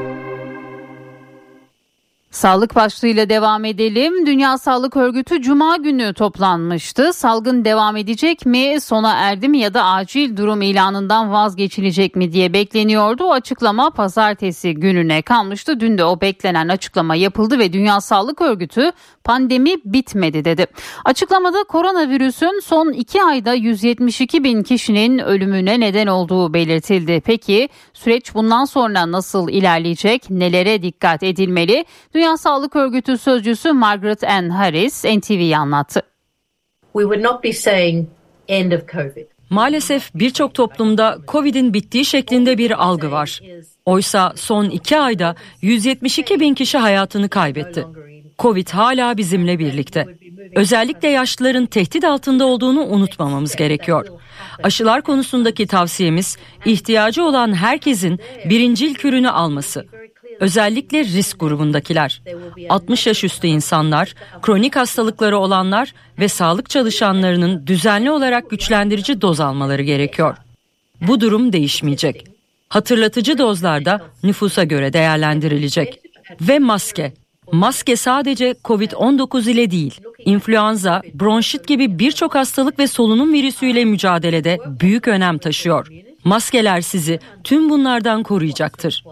[2.33, 4.27] Sağlık başlığıyla devam edelim.
[4.27, 7.13] Dünya Sağlık Örgütü Cuma günü toplanmıştı.
[7.13, 12.53] Salgın devam edecek mi, sona erdi mi ya da acil durum ilanından vazgeçilecek mi diye
[12.53, 13.25] bekleniyordu.
[13.25, 15.81] O açıklama pazartesi gününe kalmıştı.
[15.81, 18.93] Dün de o beklenen açıklama yapıldı ve Dünya Sağlık Örgütü
[19.25, 20.67] pandemi bitmedi dedi.
[21.05, 27.23] Açıklamada koronavirüsün son iki ayda 172 bin kişinin ölümüne neden olduğu belirtildi.
[27.25, 30.31] Peki süreç bundan sonra nasıl ilerleyecek?
[30.31, 31.85] Nelere dikkat edilmeli?
[32.15, 36.03] Dünya Sağlık Örgütü sözcüsü Margaret Ann Harris NTV'ye anlattı.
[36.93, 38.09] We would not be saying
[38.49, 39.27] end of COVID.
[39.51, 43.41] Maalesef birçok toplumda Covid'in bittiği şeklinde bir algı var.
[43.85, 47.87] Oysa son iki ayda 172 bin kişi hayatını kaybetti.
[48.39, 50.07] Covid hala bizimle birlikte.
[50.57, 54.07] Özellikle yaşlıların tehdit altında olduğunu unutmamamız gerekiyor.
[54.63, 59.87] Aşılar konusundaki tavsiyemiz ihtiyacı olan herkesin birincil kürünü alması.
[60.43, 62.23] Özellikle risk grubundakiler,
[62.69, 69.83] 60 yaş üstü insanlar, kronik hastalıkları olanlar ve sağlık çalışanlarının düzenli olarak güçlendirici doz almaları
[69.83, 70.37] gerekiyor.
[71.01, 72.27] Bu durum değişmeyecek.
[72.69, 76.01] Hatırlatıcı dozlarda nüfusa göre değerlendirilecek.
[76.41, 77.13] Ve maske.
[77.53, 85.09] Maske sadece COVID-19 ile değil, influenza, bronşit gibi birçok hastalık ve solunum virüsüyle mücadelede büyük
[85.09, 85.89] önem taşıyor.
[86.25, 89.05] Maskeler sizi tüm bunlardan koruyacaktır.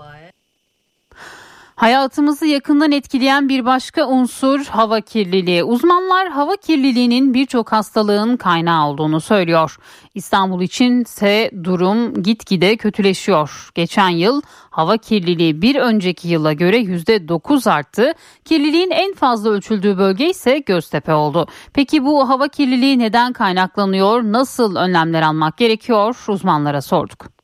[1.80, 5.64] Hayatımızı yakından etkileyen bir başka unsur hava kirliliği.
[5.64, 9.76] Uzmanlar hava kirliliğinin birçok hastalığın kaynağı olduğunu söylüyor.
[10.14, 13.70] İstanbul için ise durum gitgide kötüleşiyor.
[13.74, 18.12] Geçen yıl hava kirliliği bir önceki yıla göre %9 arttı.
[18.44, 21.46] Kirliliğin en fazla ölçüldüğü bölge ise Göztepe oldu.
[21.72, 24.22] Peki bu hava kirliliği neden kaynaklanıyor?
[24.22, 26.24] Nasıl önlemler almak gerekiyor?
[26.28, 27.39] Uzmanlara sorduk.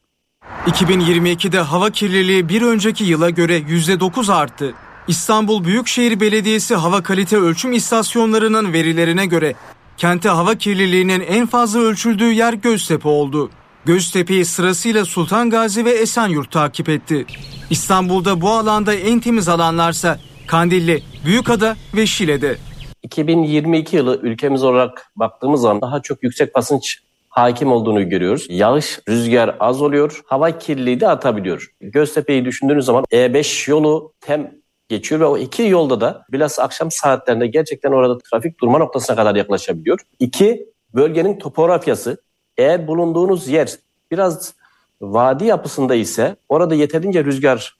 [0.66, 4.74] 2022'de hava kirliliği bir önceki yıla göre %9 arttı.
[5.08, 9.54] İstanbul Büyükşehir Belediyesi hava kalite ölçüm istasyonlarının verilerine göre
[9.96, 13.50] kente hava kirliliğinin en fazla ölçüldüğü yer Göztepe oldu.
[13.84, 17.26] Göztepe'yi sırasıyla Sultan Gazi ve Esenyurt takip etti.
[17.70, 22.56] İstanbul'da bu alanda en temiz alanlarsa Kandilli, Büyükada ve Şile'de.
[23.02, 27.05] 2022 yılı ülkemiz olarak baktığımız zaman daha çok yüksek basınç
[27.36, 28.46] hakim olduğunu görüyoruz.
[28.48, 30.22] Yağış, rüzgar az oluyor.
[30.26, 31.70] Hava kirliliği de artabiliyor.
[31.80, 34.54] Göztepe'yi düşündüğünüz zaman E5 yolu tem
[34.88, 39.34] geçiyor ve o iki yolda da bilhassa akşam saatlerinde gerçekten orada trafik durma noktasına kadar
[39.34, 40.00] yaklaşabiliyor.
[40.18, 42.22] İki, bölgenin topografyası.
[42.58, 43.70] Eğer bulunduğunuz yer
[44.10, 44.54] biraz
[45.00, 47.76] vadi yapısında ise orada yeterince rüzgar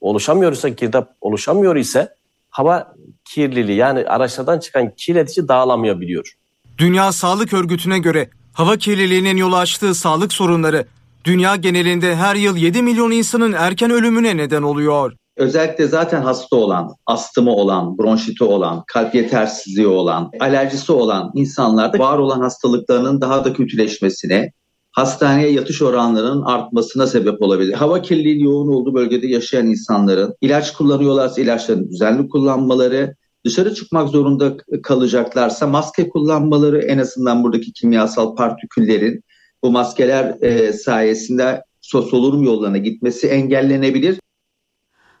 [0.00, 2.14] oluşamıyorsa, girdap oluşamıyor ise
[2.50, 6.34] hava kirliliği yani araçlardan çıkan kirletici dağılamayabiliyor.
[6.78, 10.86] Dünya Sağlık Örgütü'ne göre hava kirliliğinin yol açtığı sağlık sorunları
[11.24, 15.12] dünya genelinde her yıl 7 milyon insanın erken ölümüne neden oluyor.
[15.36, 22.18] Özellikle zaten hasta olan, astımı olan, bronşiti olan, kalp yetersizliği olan, alerjisi olan insanlarda var
[22.18, 24.52] olan hastalıklarının daha da kötüleşmesine,
[24.92, 27.72] hastaneye yatış oranlarının artmasına sebep olabilir.
[27.72, 33.14] Hava kirliliği yoğun olduğu bölgede yaşayan insanların ilaç kullanıyorlarsa ilaçların düzenli kullanmaları,
[33.44, 39.24] dışarı çıkmak zorunda kalacaklarsa maske kullanmaları en azından buradaki kimyasal partiküllerin
[39.62, 44.18] bu maskeler e, sayesinde solunum yollarına gitmesi engellenebilir.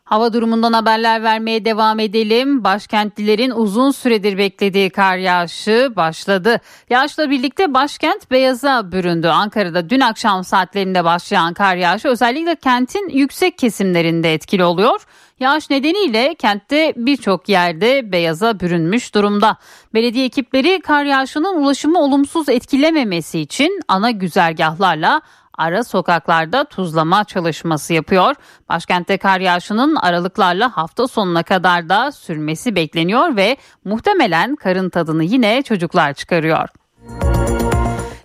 [0.04, 2.64] Hava durumundan haberler vermeye devam edelim.
[2.64, 6.60] Başkentlilerin uzun süredir beklediği kar yağışı başladı.
[6.90, 9.28] Yağışla birlikte başkent beyaza büründü.
[9.28, 15.06] Ankara'da dün akşam saatlerinde başlayan kar yağışı özellikle kentin yüksek kesimlerinde etkili oluyor.
[15.40, 19.56] Yağış nedeniyle kentte birçok yerde beyaza bürünmüş durumda.
[19.94, 25.20] Belediye ekipleri kar yağışının ulaşımı olumsuz etkilememesi için ana güzergahlarla
[25.58, 28.34] ara sokaklarda tuzlama çalışması yapıyor.
[28.68, 35.62] Başkentte kar yağışının aralıklarla hafta sonuna kadar da sürmesi bekleniyor ve muhtemelen karın tadını yine
[35.62, 36.68] çocuklar çıkarıyor.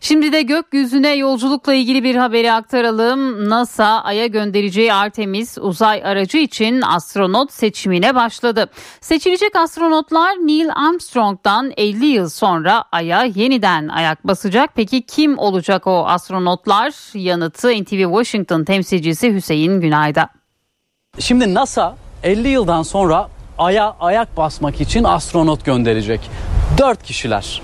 [0.02, 3.50] Şimdi de gökyüzüne yolculukla ilgili bir haberi aktaralım.
[3.50, 8.70] NASA Ay'a göndereceği Artemis uzay aracı için astronot seçimine başladı.
[9.02, 14.70] Seçilecek astronotlar Neil Armstrong'dan 50 yıl sonra Ay'a yeniden ayak basacak.
[14.76, 16.94] Peki kim olacak o astronotlar?
[17.14, 20.30] Yanıtı NTV Washington temsilcisi Hüseyin Günay'da.
[21.20, 26.19] Şimdi NASA 50 yıldan sonra Ay'a ayak basmak için astronot gönderecek.
[26.78, 27.62] 4 kişiler.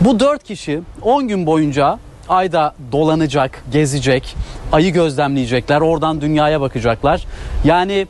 [0.00, 4.36] Bu 4 kişi 10 gün boyunca ayda dolanacak, gezecek,
[4.72, 7.26] ayı gözlemleyecekler, oradan dünyaya bakacaklar.
[7.64, 8.06] Yani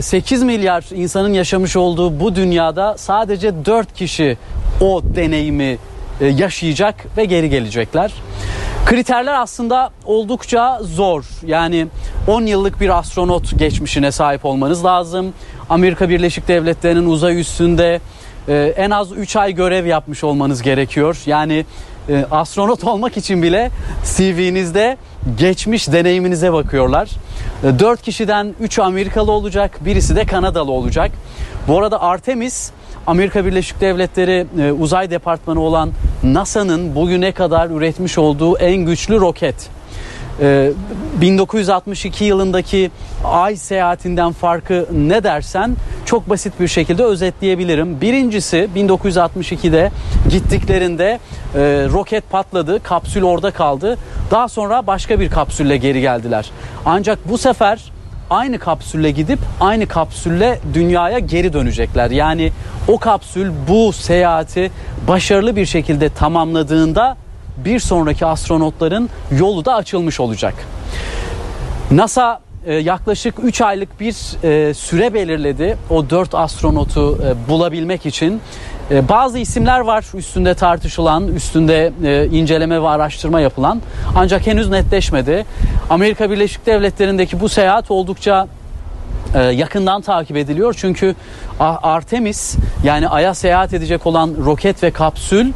[0.00, 4.36] 8 milyar insanın yaşamış olduğu bu dünyada sadece 4 kişi
[4.80, 5.78] o deneyimi
[6.20, 8.12] yaşayacak ve geri gelecekler.
[8.88, 11.24] Kriterler aslında oldukça zor.
[11.46, 11.86] Yani
[12.26, 15.32] 10 yıllık bir astronot geçmişine sahip olmanız lazım.
[15.68, 18.00] Amerika Birleşik Devletleri'nin uzay üstünde
[18.48, 21.16] e, en az 3 ay görev yapmış olmanız gerekiyor.
[21.26, 21.64] Yani
[22.08, 23.70] e, astronot olmak için bile
[24.16, 24.96] CV'nizde
[25.38, 27.10] geçmiş deneyiminize bakıyorlar.
[27.64, 31.10] E, 4 kişiden 3 Amerikalı olacak, birisi de Kanadalı olacak.
[31.68, 32.70] Bu arada Artemis
[33.06, 35.90] Amerika Birleşik Devletleri e, uzay departmanı olan
[36.22, 39.54] NASA'nın bugüne kadar üretmiş olduğu en güçlü roket.
[40.40, 40.70] e,
[41.20, 42.90] 1962 yılındaki
[43.24, 48.00] ay seyahatinden farkı ne dersen çok basit bir şekilde özetleyebilirim.
[48.00, 49.90] Birincisi 1962'de
[50.30, 51.18] gittiklerinde
[51.54, 51.58] e,
[51.92, 53.98] roket patladı, kapsül orada kaldı.
[54.30, 56.50] Daha sonra başka bir kapsülle geri geldiler.
[56.84, 57.97] Ancak bu sefer
[58.30, 62.10] aynı kapsülle gidip aynı kapsülle dünyaya geri dönecekler.
[62.10, 62.52] Yani
[62.88, 64.70] o kapsül bu seyahati
[65.08, 67.16] başarılı bir şekilde tamamladığında
[67.56, 70.54] bir sonraki astronotların yolu da açılmış olacak.
[71.90, 74.14] NASA e, yaklaşık 3 aylık bir
[74.44, 78.40] e, süre belirledi o 4 astronotu e, bulabilmek için.
[78.90, 81.92] Bazı isimler var üstünde tartışılan, üstünde
[82.32, 83.82] inceleme ve araştırma yapılan
[84.16, 85.46] ancak henüz netleşmedi.
[85.90, 88.48] Amerika Birleşik Devletleri'ndeki bu seyahat oldukça
[89.52, 90.74] yakından takip ediliyor.
[90.78, 91.14] Çünkü
[91.60, 95.52] Artemis yani Ay'a seyahat edecek olan roket ve kapsül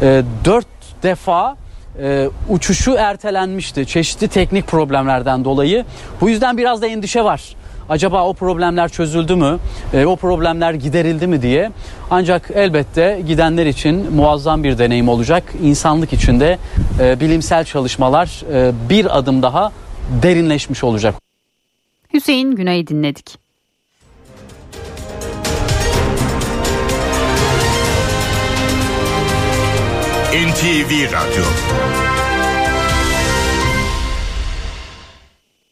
[0.00, 0.66] 4
[1.02, 1.56] defa
[2.02, 5.84] e, uçuşu ertelenmişti çeşitli teknik problemlerden dolayı.
[6.20, 7.42] Bu yüzden biraz da endişe var.
[7.88, 9.58] Acaba o problemler çözüldü mü?
[9.94, 11.70] E, o problemler giderildi mi diye.
[12.10, 15.44] Ancak elbette gidenler için muazzam bir deneyim olacak.
[15.62, 16.58] İnsanlık için de
[17.00, 19.72] e, bilimsel çalışmalar e, bir adım daha
[20.22, 21.14] derinleşmiş olacak.
[22.14, 23.38] Hüseyin Günay'ı dinledik.
[30.32, 31.44] NTV Radyo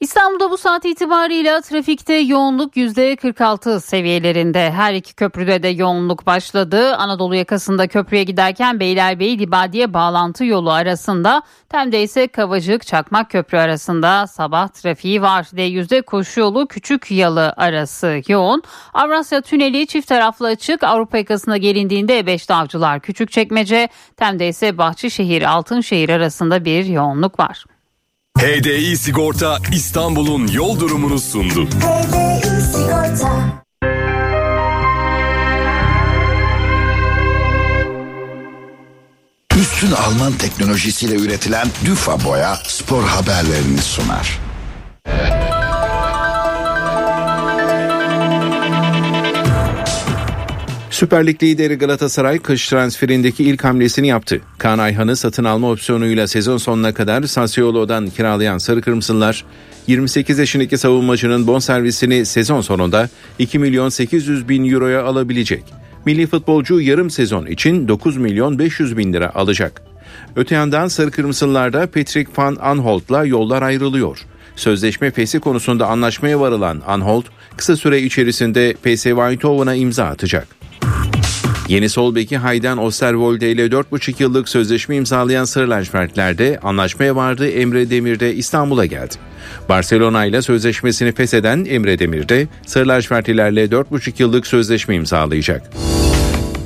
[0.00, 4.70] İstanbul'da bu saat itibarıyla trafikte yoğunluk %46 seviyelerinde.
[4.70, 6.94] Her iki köprüde de yoğunluk başladı.
[6.96, 14.26] Anadolu yakasında köprüye giderken Beylerbeyi Libadiye bağlantı yolu arasında Tem'de ise Kavacık Çakmak Köprü arasında
[14.26, 15.42] sabah trafiği var.
[15.42, 18.62] D100'de koşu yolu Küçük Yalı arası yoğun.
[18.94, 20.84] Avrasya Tüneli çift taraflı açık.
[20.84, 23.88] Avrupa yakasına gelindiğinde E5'te Avcılar Küçükçekmece.
[24.16, 27.64] Tem'de ise Bahçeşehir Altınşehir arasında bir yoğunluk var.
[28.38, 31.66] HDI Sigorta İstanbul'un yol durumunu sundu.
[31.66, 33.62] HDI Sigorta.
[39.56, 44.38] Üstün Alman teknolojisiyle üretilen Düfa Boya spor haberlerini sunar.
[50.98, 54.40] Süper Lig lideri Galatasaray kış transferindeki ilk hamlesini yaptı.
[54.58, 59.44] Kaan Ayhan'ı satın alma opsiyonuyla sezon sonuna kadar Sassuolo'dan kiralayan Sarı Kırmızılar
[59.86, 65.64] 28 yaşındaki savunmacının bonservisini sezon sonunda 2 milyon 800 bin euroya alabilecek.
[66.04, 69.82] Milli futbolcu yarım sezon için 9 milyon 500 bin lira alacak.
[70.36, 74.18] Öte yandan Sarı Kırmızılarda Patrick Van Anholt'la yollar ayrılıyor.
[74.56, 77.24] Sözleşme fesi konusunda anlaşmaya varılan Anholt
[77.56, 80.57] kısa süre içerisinde PSV Eindhoven'a imza atacak.
[81.68, 87.90] Yeni sol beki Hayden Osterwolde ile 4,5 yıllık sözleşme imzalayan Sarı lacivertlerde anlaşmaya vardı Emre
[87.90, 89.14] Demir de İstanbul'a geldi.
[89.68, 95.70] Barcelona ile sözleşmesini fesheden Emre Demir de Sarı lacivertlilerle 4,5 yıllık sözleşme imzalayacak.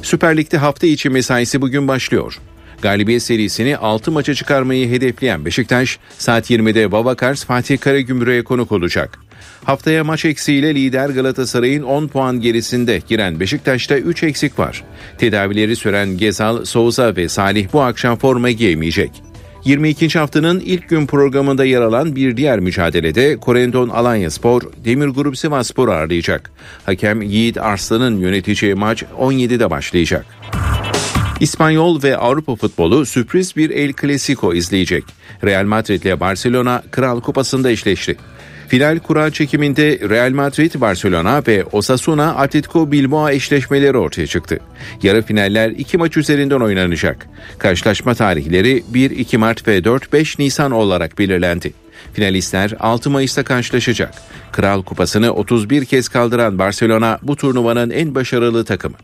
[0.02, 2.38] Süper Lig'de hafta içi mesaisi bugün başlıyor.
[2.82, 9.18] Galibiyet serisini 6 maça çıkarmayı hedefleyen Beşiktaş saat 20'de Babakars Fatih Karagümrük'e konuk olacak.
[9.64, 14.84] Haftaya maç eksiğiyle lider Galatasaray'ın 10 puan gerisinde giren Beşiktaş'ta 3 eksik var.
[15.18, 19.10] Tedavileri süren Gezal, Souza ve Salih bu akşam forma giyemeyecek.
[19.64, 20.18] 22.
[20.18, 25.68] haftanın ilk gün programında yer alan bir diğer mücadelede Korendon Alanya Spor, Demir Grup Sivas
[25.68, 26.52] Spor ağırlayacak.
[26.86, 30.26] Hakem Yiğit Arslan'ın yöneteceği maç 17'de başlayacak.
[31.40, 35.04] İspanyol ve Avrupa futbolu sürpriz bir El Clasico izleyecek.
[35.44, 38.16] Real Madrid ile Barcelona Kral Kupası'nda eşleşti.
[38.72, 44.60] Final kura çekiminde Real Madrid, Barcelona ve Osasuna Atletico Bilbao eşleşmeleri ortaya çıktı.
[45.02, 47.26] Yarı finaller iki maç üzerinden oynanacak.
[47.58, 51.72] Karşılaşma tarihleri 1-2 Mart ve 4-5 Nisan olarak belirlendi.
[52.12, 54.14] Finalistler 6 Mayıs'ta karşılaşacak.
[54.52, 58.96] Kral Kupası'nı 31 kez kaldıran Barcelona bu turnuvanın en başarılı takımı.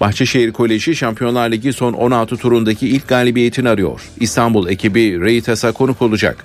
[0.00, 4.00] Bahçeşehir Koleji Şampiyonlar Ligi son 16 turundaki ilk galibiyetini arıyor.
[4.20, 6.44] İstanbul ekibi Reitas'a konuk olacak.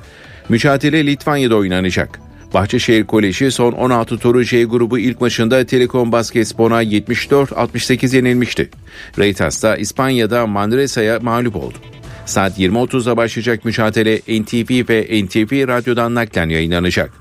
[0.50, 2.20] Mücadele Litvanya'da oynanacak.
[2.54, 8.70] Bahçeşehir Koleji son 16 turu J grubu ilk maçında Telekom Basketbol'a 74-68 yenilmişti.
[9.20, 11.78] Reitas da İspanya'da Manresa'ya mağlup oldu.
[12.26, 17.12] Saat 20.30'da başlayacak mücadele NTV ve NTV Radyo'dan naklen yayınlanacak.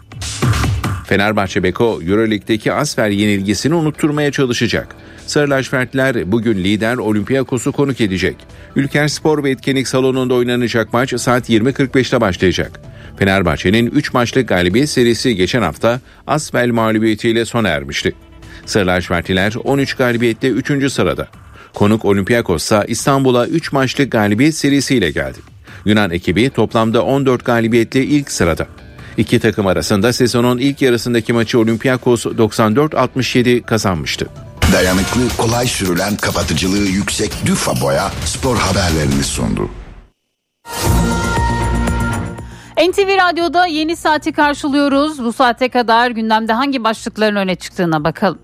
[1.06, 4.96] Fenerbahçe Beko Euroleague'deki Asfer yenilgisini unutturmaya çalışacak.
[5.26, 8.36] Sarı lacivertler bugün lider Olympiakos'u konuk edecek.
[8.76, 12.80] Ülker Spor ve Etkinlik Salonu'nda oynanacak maç saat 20.45'te başlayacak.
[13.20, 18.12] Fenerbahçe'nin 3 maçlık galibiyet serisi geçen hafta Asvel mağlubiyetiyle sona ermişti.
[18.66, 20.92] Sarı lacivertliler 13 galibiyette 3.
[20.92, 21.28] sırada.
[21.74, 25.38] Konuk Olympiakos ise İstanbul'a 3 maçlık galibiyet serisiyle geldi.
[25.84, 28.66] Yunan ekibi toplamda 14 galibiyetle ilk sırada.
[29.16, 34.28] İki takım arasında sezonun ilk yarısındaki maçı Olympiakos 94-67 kazanmıştı.
[34.72, 39.70] Dayanıklı, kolay sürülen, kapatıcılığı yüksek Düfa Boya spor haberlerini sundu.
[42.89, 45.24] NTV Radyo'da yeni saati karşılıyoruz.
[45.24, 48.39] Bu saate kadar gündemde hangi başlıkların öne çıktığına bakalım.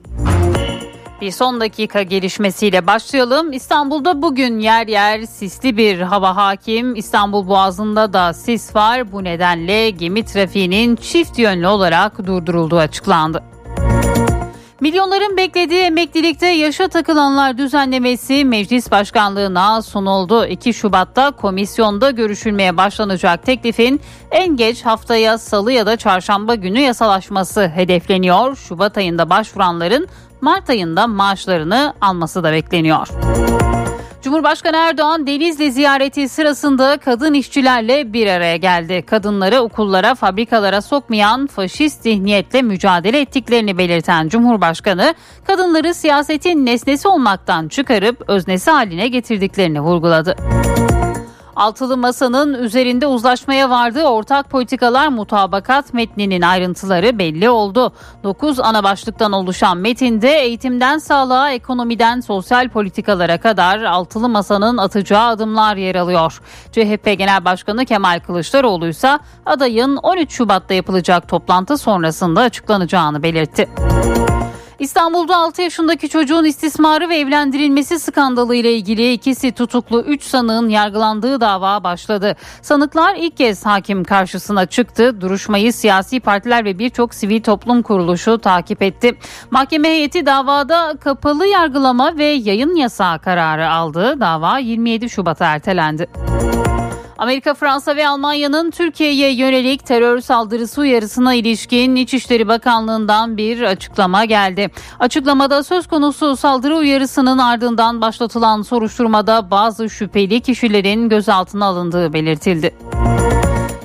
[1.20, 3.52] Bir son dakika gelişmesiyle başlayalım.
[3.52, 6.94] İstanbul'da bugün yer yer sisli bir hava hakim.
[6.94, 9.12] İstanbul Boğazı'nda da sis var.
[9.12, 13.42] Bu nedenle gemi trafiğinin çift yönlü olarak durdurulduğu açıklandı.
[14.80, 20.46] Milyonların beklediği emeklilikte yaşa takılanlar düzenlemesi meclis başkanlığına sunuldu.
[20.46, 24.00] 2 Şubat'ta komisyonda görüşülmeye başlanacak teklifin
[24.30, 28.56] en geç haftaya salı ya da çarşamba günü yasalaşması hedefleniyor.
[28.56, 30.08] Şubat ayında başvuranların
[30.40, 33.08] Mart ayında maaşlarını alması da bekleniyor.
[34.26, 39.02] Cumhurbaşkanı Erdoğan Denizli ziyareti sırasında kadın işçilerle bir araya geldi.
[39.02, 45.14] Kadınları okullara, fabrikalara sokmayan faşist zihniyetle mücadele ettiklerini belirten Cumhurbaşkanı,
[45.46, 50.36] kadınları siyasetin nesnesi olmaktan çıkarıp öznesi haline getirdiklerini vurguladı.
[51.56, 57.92] Altılı Masa'nın üzerinde uzlaşmaya vardığı ortak politikalar mutabakat metninin ayrıntıları belli oldu.
[58.24, 65.76] 9 ana başlıktan oluşan metinde eğitimden sağlığa, ekonomiden sosyal politikalara kadar Altılı Masa'nın atacağı adımlar
[65.76, 66.40] yer alıyor.
[66.72, 73.68] CHP Genel Başkanı Kemal Kılıçdaroğlu ise adayın 13 Şubat'ta yapılacak toplantı sonrasında açıklanacağını belirtti.
[74.78, 81.40] İstanbul'da 6 yaşındaki çocuğun istismarı ve evlendirilmesi skandalı ile ilgili ikisi tutuklu 3 sanığın yargılandığı
[81.40, 82.36] dava başladı.
[82.62, 85.20] Sanıklar ilk kez hakim karşısına çıktı.
[85.20, 89.18] Duruşmayı siyasi partiler ve birçok sivil toplum kuruluşu takip etti.
[89.50, 94.20] Mahkeme heyeti davada kapalı yargılama ve yayın yasağı kararı aldı.
[94.20, 96.06] Dava 27 Şubat'a ertelendi.
[97.18, 104.70] Amerika, Fransa ve Almanya'nın Türkiye'ye yönelik terör saldırısı uyarısına ilişkin İçişleri Bakanlığı'ndan bir açıklama geldi.
[105.00, 112.74] Açıklamada söz konusu saldırı uyarısının ardından başlatılan soruşturmada bazı şüpheli kişilerin gözaltına alındığı belirtildi.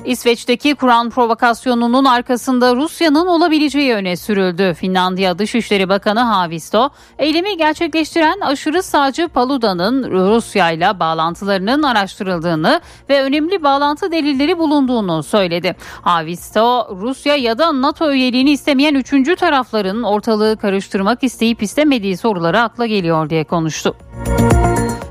[0.04, 4.74] İsveç'teki Kur'an provokasyonunun arkasında Rusya'nın olabileceği öne sürüldü.
[4.74, 12.80] Finlandiya Dışişleri Bakanı Havisto, eylemi gerçekleştiren aşırı sağcı Paluda'nın Rusya ile bağlantılarının araştırıldığını
[13.10, 15.76] ve önemli bağlantı delilleri bulunduğunu söyledi.
[16.02, 22.86] Havisto, Rusya ya da NATO üyeliğini istemeyen üçüncü tarafların ortalığı karıştırmak isteyip istemediği soruları akla
[22.86, 23.96] geliyor diye konuştu.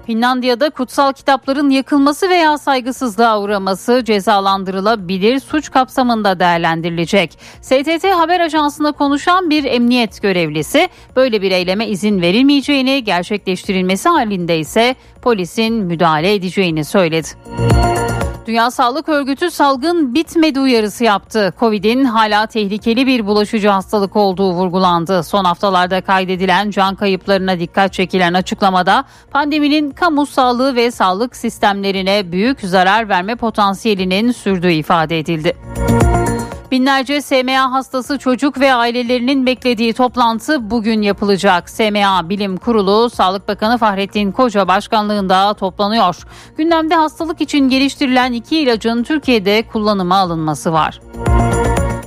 [0.05, 7.37] Finlandiya'da kutsal kitapların yakılması veya saygısızlığa uğraması cezalandırılabilir suç kapsamında değerlendirilecek.
[7.61, 14.95] STT Haber Ajansı'na konuşan bir emniyet görevlisi böyle bir eyleme izin verilmeyeceğini, gerçekleştirilmesi halinde ise
[15.21, 17.27] polisin müdahale edeceğini söyledi.
[18.45, 21.53] Dünya Sağlık Örgütü salgın bitmedi uyarısı yaptı.
[21.59, 25.23] Covid'in hala tehlikeli bir bulaşıcı hastalık olduğu vurgulandı.
[25.23, 32.61] Son haftalarda kaydedilen can kayıplarına dikkat çekilen açıklamada pandeminin kamu sağlığı ve sağlık sistemlerine büyük
[32.61, 35.57] zarar verme potansiyelinin sürdüğü ifade edildi.
[36.71, 41.69] Binlerce SMA hastası çocuk ve ailelerinin beklediği toplantı bugün yapılacak.
[41.69, 46.17] SMA Bilim Kurulu Sağlık Bakanı Fahrettin Koca başkanlığında toplanıyor.
[46.57, 50.99] Gündemde hastalık için geliştirilen iki ilacın Türkiye'de kullanıma alınması var.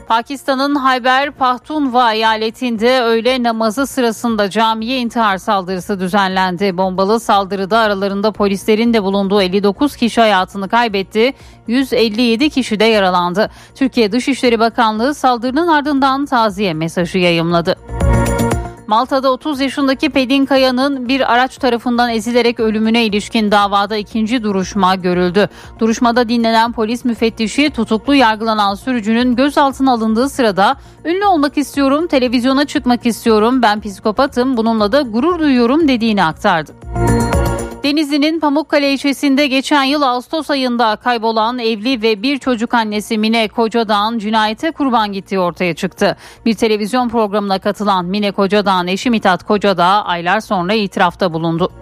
[0.09, 6.77] Pakistan'ın Hayber Pahtunva eyaletinde öğle namazı sırasında camiye intihar saldırısı düzenlendi.
[6.77, 11.33] Bombalı saldırıda aralarında polislerin de bulunduğu 59 kişi hayatını kaybetti.
[11.67, 13.51] 157 kişi de yaralandı.
[13.75, 18.04] Türkiye Dışişleri Bakanlığı saldırının ardından taziye mesajı yayımladı.
[18.87, 25.49] Malta'da 30 yaşındaki Pedin Kaya'nın bir araç tarafından ezilerek ölümüne ilişkin davada ikinci duruşma görüldü.
[25.79, 33.07] Duruşmada dinlenen polis müfettişi tutuklu yargılanan sürücünün gözaltına alındığı sırada ünlü olmak istiyorum, televizyona çıkmak
[33.07, 36.73] istiyorum, ben psikopatım, bununla da gurur duyuyorum dediğini aktardı.
[37.85, 44.19] Denizli'nin Pamukkale ilçesinde geçen yıl Ağustos ayında kaybolan evli ve bir çocuk annesi Mine Kocadağ'ın
[44.19, 46.17] cinayete kurban gittiği ortaya çıktı.
[46.47, 51.73] Bir televizyon programına katılan Mine Kocadağ'ın eşi Mithat Kocadağ aylar sonra itirafta bulundu.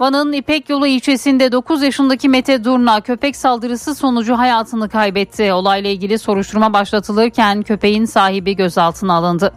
[0.00, 5.52] Van'ın İpek Yolu ilçesinde 9 yaşındaki Mete Durna köpek saldırısı sonucu hayatını kaybetti.
[5.52, 9.52] Olayla ilgili soruşturma başlatılırken köpeğin sahibi gözaltına alındı.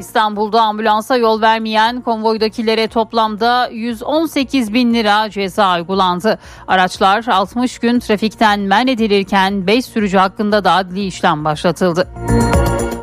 [0.00, 6.38] İstanbul'da ambulansa yol vermeyen konvoydakilere toplamda 118 bin lira ceza uygulandı.
[6.68, 12.08] Araçlar 60 gün trafikten men edilirken 5 sürücü hakkında da adli işlem başlatıldı.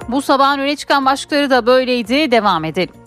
[0.08, 2.32] Bu sabahın öne çıkan başlıkları da böyleydi.
[2.32, 3.07] Devam edelim.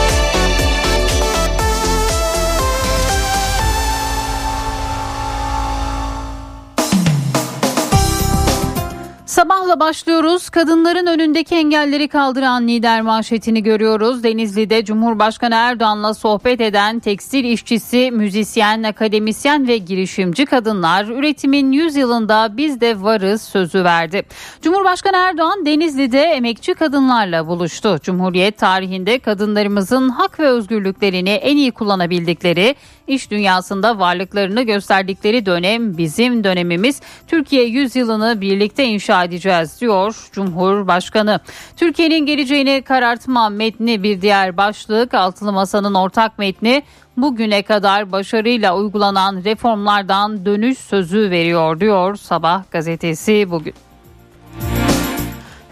[9.31, 10.49] Sabahla başlıyoruz.
[10.49, 14.23] Kadınların önündeki engelleri kaldıran lider manşetini görüyoruz.
[14.23, 22.57] Denizli'de Cumhurbaşkanı Erdoğan'la sohbet eden tekstil işçisi, müzisyen, akademisyen ve girişimci kadınlar üretimin 100 yılında
[22.57, 24.23] biz de varız sözü verdi.
[24.61, 27.99] Cumhurbaşkanı Erdoğan Denizli'de emekçi kadınlarla buluştu.
[28.03, 32.75] Cumhuriyet tarihinde kadınlarımızın hak ve özgürlüklerini en iyi kullanabildikleri,
[33.07, 37.01] iş dünyasında varlıklarını gösterdikleri dönem bizim dönemimiz.
[37.27, 41.39] Türkiye 100 yılını birlikte inşa edeceğiz diyor Cumhurbaşkanı.
[41.77, 45.13] Türkiye'nin geleceğini karartma metni bir diğer başlık.
[45.13, 46.83] Altılı Masa'nın ortak metni
[47.17, 53.90] bugüne kadar başarıyla uygulanan reformlardan dönüş sözü veriyor diyor Sabah gazetesi bugün.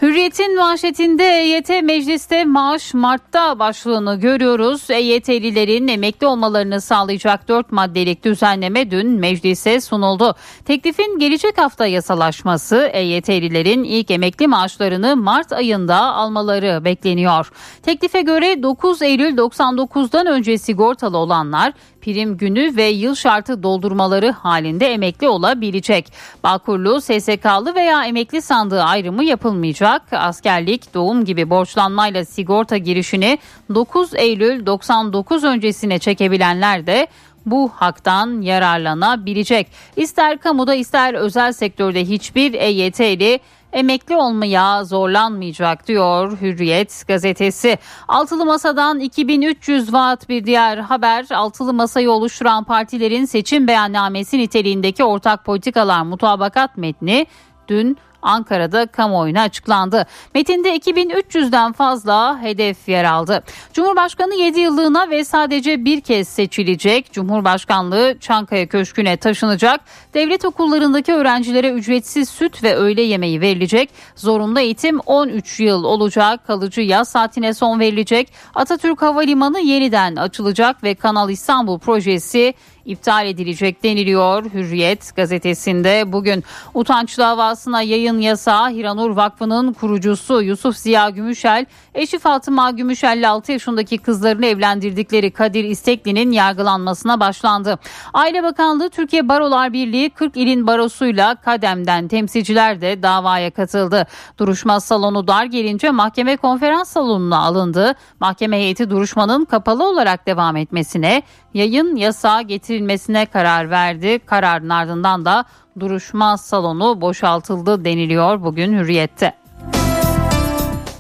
[0.10, 4.90] Hürriyet'in manşetinde EYT mecliste maaş Mart'ta başlığını görüyoruz.
[4.90, 10.36] EYT'lilerin emekli olmalarını sağlayacak 4 maddelik düzenleme dün meclise sunuldu.
[10.66, 17.52] Teklifin gelecek hafta yasalaşması EYT'lilerin ilk emekli maaşlarını Mart ayında almaları bekleniyor.
[17.84, 24.94] Teklife göre 9 Eylül 99'dan önce sigortalı olanlar prim günü ve yıl şartı doldurmaları halinde
[24.94, 26.14] emekli olabilecek.
[26.44, 30.02] Bağkurlu, SSK'lı veya emekli sandığı ayrımı yapılmayacak.
[30.12, 33.40] Askerlik, doğum gibi borçlanmayla sigorta girişini
[33.76, 37.08] 9 Eylül 99 öncesine çekebilenler de
[37.46, 39.68] bu haktan yararlanabilecek.
[39.96, 43.40] İster kamuda ister özel sektörde hiçbir EYT'li
[43.74, 47.78] emekli olmaya zorlanmayacak diyor Hürriyet gazetesi.
[48.08, 51.26] Altılı Masa'dan 2300 vaat bir diğer haber.
[51.32, 57.26] Altılı Masa'yı oluşturan partilerin seçim beyannamesi niteliğindeki ortak politikalar mutabakat metni
[57.68, 60.06] dün Ankara'da kamuoyuna açıklandı.
[60.36, 63.44] Metinde 2300'den fazla hedef yer aldı.
[63.74, 67.14] Cumhurbaşkanı 7 yıllığına ve sadece bir kez seçilecek.
[67.14, 69.82] Cumhurbaşkanlığı Çankaya Köşkü'ne taşınacak.
[70.14, 73.90] Devlet okullarındaki öğrencilere ücretsiz süt ve öğle yemeği verilecek.
[74.16, 76.48] Zorunlu eğitim 13 yıl olacak.
[76.48, 78.34] Kalıcı yaz saatine son verilecek.
[78.56, 82.54] Atatürk Havalimanı yeniden açılacak ve Kanal İstanbul projesi
[82.86, 86.44] iptal edilecek deniliyor Hürriyet gazetesinde bugün.
[86.74, 93.98] Utanç davasına yayın yasağı Hiranur Vakfı'nın kurucusu Yusuf Ziya Gümüşel, eşi Fatıma Gümüşel'le 6 yaşındaki
[93.98, 97.80] kızlarını evlendirdikleri Kadir İstekli'nin yargılanmasına başlandı.
[98.14, 104.08] Aile Bakanlığı Türkiye Barolar Birliği 40 ilin barosuyla kademden temsilciler de davaya katıldı.
[104.38, 107.96] Duruşma salonu dar gelince mahkeme konferans salonuna alındı.
[108.20, 111.24] Mahkeme heyeti duruşmanın kapalı olarak devam etmesine,
[111.54, 114.20] yayın yasağı getirilmesine karar verdi.
[114.26, 115.46] Kararın ardından da
[115.80, 119.34] duruşma salonu boşaltıldı deniliyor bugün Hürriyet'te.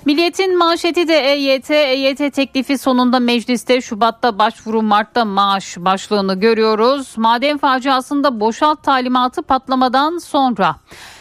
[0.09, 1.71] Milliyetin manşeti de EYT.
[1.71, 7.17] EYT teklifi sonunda mecliste Şubat'ta başvuru Mart'ta maaş başlığını görüyoruz.
[7.17, 10.75] Maden faciasında boşalt talimatı patlamadan sonra.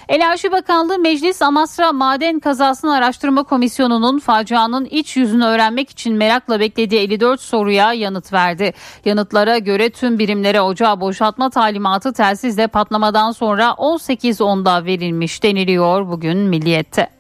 [0.09, 7.01] Enerji Bakanlığı Meclis Amasra Maden Kazasını Araştırma Komisyonu'nun facianın iç yüzünü öğrenmek için merakla beklediği
[7.01, 8.73] 54 soruya yanıt verdi.
[9.05, 17.18] Yanıtlara göre tüm birimlere ocağı boşaltma talimatı telsizle patlamadan sonra 18.10'da verilmiş deniliyor bugün Milliyet'te.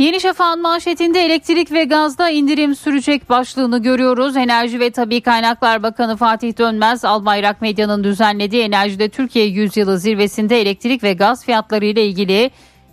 [0.00, 4.36] Yeni Şafak'ın manşetinde elektrik ve gazda indirim sürecek başlığını görüyoruz.
[4.36, 11.02] Enerji ve Tabi Kaynaklar Bakanı Fatih Dönmez, Albayrak Medya'nın düzenlediği Enerjide Türkiye Yüzyılı zirvesinde elektrik
[11.02, 12.50] ve gaz fiyatları ile ilgili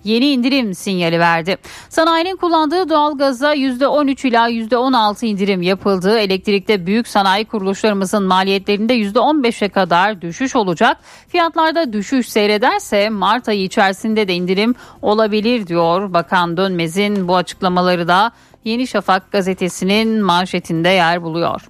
[0.07, 1.57] yeni indirim sinyali verdi.
[1.89, 6.19] Sanayinin kullandığı doğalgaza %13 ila %16 indirim yapıldı.
[6.19, 10.97] Elektrikte büyük sanayi kuruluşlarımızın maliyetlerinde %15'e kadar düşüş olacak.
[11.27, 18.31] Fiyatlarda düşüş seyrederse Mart ayı içerisinde de indirim olabilir diyor Bakan Dönmez'in bu açıklamaları da
[18.63, 21.61] Yeni Şafak gazetesinin manşetinde yer buluyor.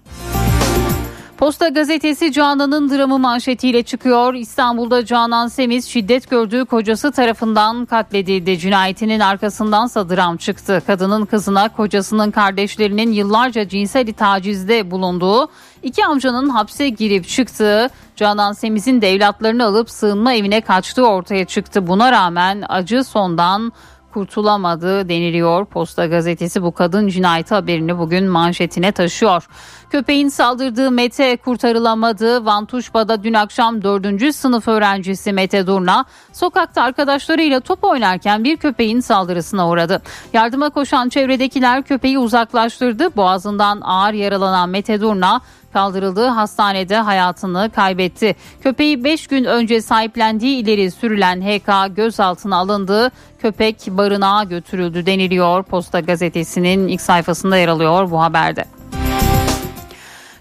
[1.37, 4.33] Posta gazetesi Canan'ın dramı manşetiyle çıkıyor.
[4.33, 8.59] İstanbul'da Canan Semiz şiddet gördüğü kocası tarafından katledildi.
[8.59, 10.81] Cinayetinin arkasındansa dram çıktı.
[10.87, 15.47] Kadının kızına kocasının kardeşlerinin yıllarca cinsel tacizde bulunduğu
[15.83, 21.87] iki amcanın hapse girip çıktığı Canan Semiz'in de evlatlarını alıp sığınma evine kaçtığı ortaya çıktı.
[21.87, 23.73] Buna rağmen acı sondan
[24.13, 25.65] kurtulamadı deniliyor.
[25.65, 29.47] Posta gazetesi bu kadın cinayeti haberini bugün manşetine taşıyor.
[29.89, 32.45] Köpeğin saldırdığı Mete kurtarılamadı.
[32.45, 34.35] Vantuşba'da dün akşam 4.
[34.35, 40.01] sınıf öğrencisi Mete Durna sokakta arkadaşlarıyla top oynarken bir köpeğin saldırısına uğradı.
[40.33, 43.15] Yardıma koşan çevredekiler köpeği uzaklaştırdı.
[43.15, 45.41] Boğazından ağır yaralanan Mete Durna
[45.73, 48.35] kaldırıldığı hastanede hayatını kaybetti.
[48.63, 53.11] Köpeği 5 gün önce sahiplendiği ileri sürülen HK gözaltına alındı.
[53.41, 55.63] Köpek barınağa götürüldü deniliyor.
[55.63, 58.76] Posta gazetesinin ilk sayfasında yer alıyor bu haberde.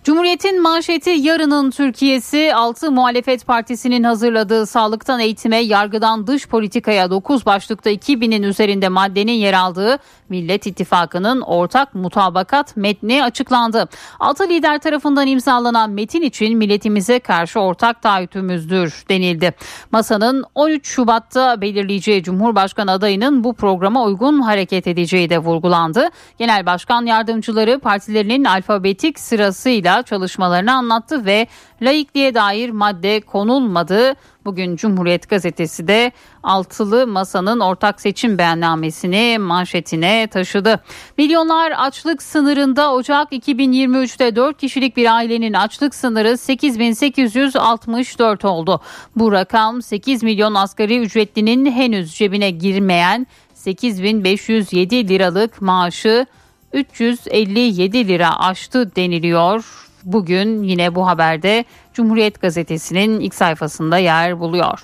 [0.07, 7.91] Cumhuriyet'in manşeti yarının Türkiye'si 6 muhalefet partisinin hazırladığı sağlıktan eğitime, yargıdan dış politikaya 9 başlıkta
[7.91, 9.99] 2000'in üzerinde maddenin yer aldığı
[10.29, 13.89] Millet İttifakı'nın ortak mutabakat metni açıklandı.
[14.21, 19.55] Altı lider tarafından imzalanan metin için milletimize karşı ortak taahhütümüzdür denildi.
[19.93, 26.09] Masanın 13 Şubat'ta belirleyeceği Cumhurbaşkanı adayının bu programa uygun hareket edeceği de vurgulandı.
[26.39, 31.47] Genel Başkan Yardımcıları partilerinin alfabetik sırasıyla çalışmalarını anlattı ve
[31.83, 34.15] laikliğe dair madde konulmadı.
[34.45, 40.83] Bugün Cumhuriyet Gazetesi de altılı masanın ortak seçim beyannamesini manşetine taşıdı.
[41.19, 48.81] Milyonlar açlık sınırında Ocak 2023'te 4 kişilik bir ailenin açlık sınırı 8864 oldu.
[49.17, 56.27] Bu rakam 8 milyon asgari ücretlinin henüz cebine girmeyen 8507 liralık maaşı
[56.73, 59.86] 357 lira aştı deniliyor.
[60.07, 64.79] Bugün yine bu haberde Cumhuriyet Gazetesi'nin ilk sayfasında yer buluyor.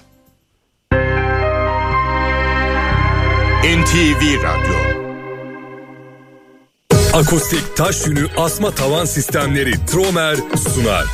[3.65, 4.75] NTV Radyo
[7.15, 11.05] Akustik taş yünü asma tavan sistemleri Tromer sunar.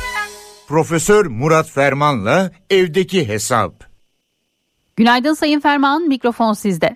[0.67, 3.73] Profesör Murat Ferman'la evdeki hesap.
[4.95, 6.95] Günaydın Sayın Ferman, mikrofon sizde.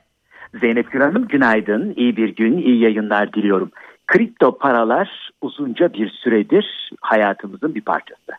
[0.61, 3.71] Zeynep Gül Hanım günaydın, iyi bir gün, iyi yayınlar diliyorum.
[4.07, 8.31] Kripto paralar uzunca bir süredir hayatımızın bir parçası.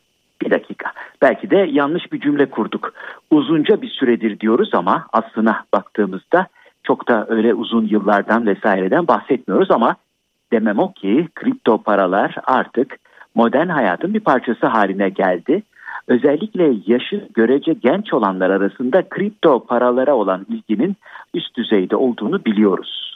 [0.42, 0.92] Bir dakika.
[1.22, 2.92] Belki de yanlış bir cümle kurduk.
[3.30, 6.46] Uzunca bir süredir diyoruz ama aslına baktığımızda
[6.82, 9.96] çok da öyle uzun yıllardan vesaireden bahsetmiyoruz ama
[10.52, 12.96] demem o ki kripto paralar artık
[13.34, 15.62] modern hayatın bir parçası haline geldi.
[16.08, 20.96] Özellikle yaşı görece genç olanlar arasında kripto paralara olan ilginin
[21.34, 23.13] üst düzeyde olduğunu biliyoruz.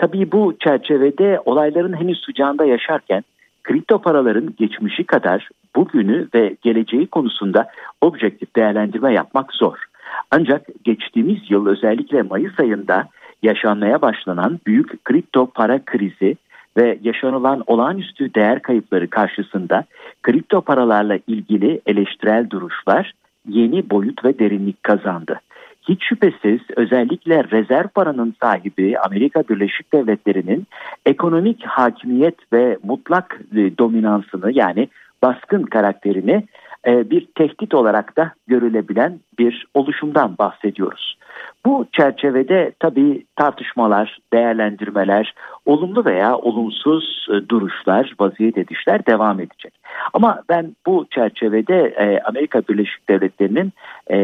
[0.00, 3.22] Tabii bu çerçevede olayların henüz sıcağında yaşarken
[3.62, 7.66] kripto paraların geçmişi kadar bugünü ve geleceği konusunda
[8.00, 9.76] objektif değerlendirme yapmak zor.
[10.30, 13.08] Ancak geçtiğimiz yıl özellikle Mayıs ayında
[13.42, 16.36] yaşanmaya başlanan büyük kripto para krizi
[16.76, 19.84] ve yaşanılan olağanüstü değer kayıpları karşısında
[20.22, 23.12] kripto paralarla ilgili eleştirel duruşlar
[23.48, 25.40] yeni boyut ve derinlik kazandı.
[25.88, 30.66] Hiç şüphesiz özellikle rezerv paranın sahibi Amerika Birleşik Devletleri'nin
[31.06, 34.88] ekonomik hakimiyet ve mutlak e, dominansını yani
[35.22, 36.44] baskın karakterini
[36.86, 41.16] e, bir tehdit olarak da görülebilen bir oluşumdan bahsediyoruz.
[41.66, 45.34] Bu çerçevede tabii tartışmalar, değerlendirmeler,
[45.66, 49.74] olumlu veya olumsuz e, duruşlar, vaziyet edişler devam edecek.
[50.12, 53.72] Ama ben bu çerçevede e, Amerika Birleşik Devletleri'nin
[54.10, 54.18] e,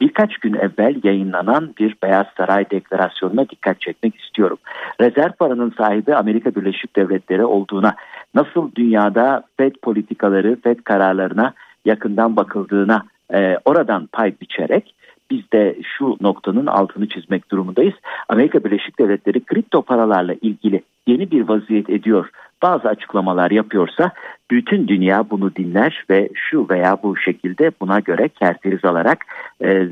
[0.00, 4.58] birkaç gün evvel yayınlanan bir Beyaz Saray deklarasyonuna dikkat çekmek istiyorum.
[5.00, 7.94] Rezerv paranın sahibi Amerika Birleşik Devletleri olduğuna,
[8.34, 13.02] nasıl dünyada FED politikaları, FED kararlarına yakından bakıldığına
[13.34, 14.94] e, oradan pay biçerek
[15.30, 17.94] biz de şu noktanın altını çizmek durumundayız.
[18.28, 22.30] Amerika Birleşik Devletleri kripto paralarla ilgili yeni bir vaziyet ediyor.
[22.62, 24.10] Bazı açıklamalar yapıyorsa
[24.50, 29.18] bütün dünya bunu dinler ve şu veya bu şekilde buna göre kerteriz alarak
[29.64, 29.88] e,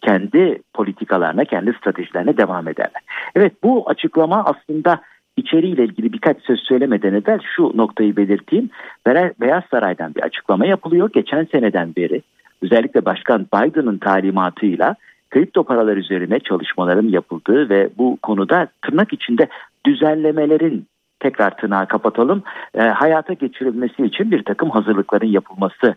[0.00, 3.02] kendi politikalarına, kendi stratejilerine devam ederler.
[3.34, 5.00] Evet bu açıklama aslında
[5.36, 8.70] içeriğiyle ilgili birkaç söz söylemeden evvel şu noktayı belirteyim.
[9.40, 11.10] Beyaz Saray'dan bir açıklama yapılıyor.
[11.12, 12.22] Geçen seneden beri
[12.62, 14.96] özellikle Başkan Biden'ın talimatıyla
[15.30, 19.48] kripto paralar üzerine çalışmaların yapıldığı ve bu konuda tırnak içinde
[19.86, 20.86] düzenlemelerin
[21.20, 22.42] tekrar tırnağı kapatalım
[22.74, 25.94] e, hayata geçirilmesi için bir takım hazırlıkların yapılması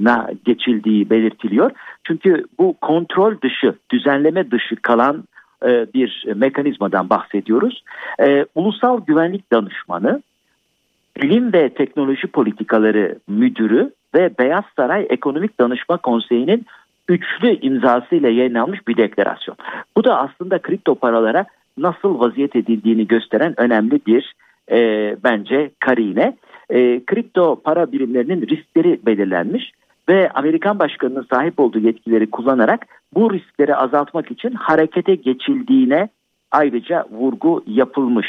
[0.00, 1.70] na geçildiği belirtiliyor.
[2.04, 5.24] Çünkü bu kontrol dışı, düzenleme dışı kalan
[5.62, 7.84] e, bir mekanizmadan bahsediyoruz.
[8.20, 10.22] E, Ulusal Güvenlik Danışmanı,
[11.22, 16.66] Bilim ve Teknoloji Politikaları Müdürü ve Beyaz Saray Ekonomik Danışma Konseyi'nin
[17.08, 19.56] üçlü imzasıyla yayınlanmış bir deklarasyon.
[19.96, 21.44] Bu da aslında kripto paralara
[21.78, 24.34] nasıl vaziyet edildiğini gösteren önemli bir
[24.70, 26.36] e, bence karine.
[26.70, 29.72] E, kripto para birimlerinin riskleri belirlenmiş
[30.08, 36.08] ve Amerikan başkanının sahip olduğu yetkileri kullanarak bu riskleri azaltmak için harekete geçildiğine
[36.50, 38.26] ayrıca vurgu yapılmış.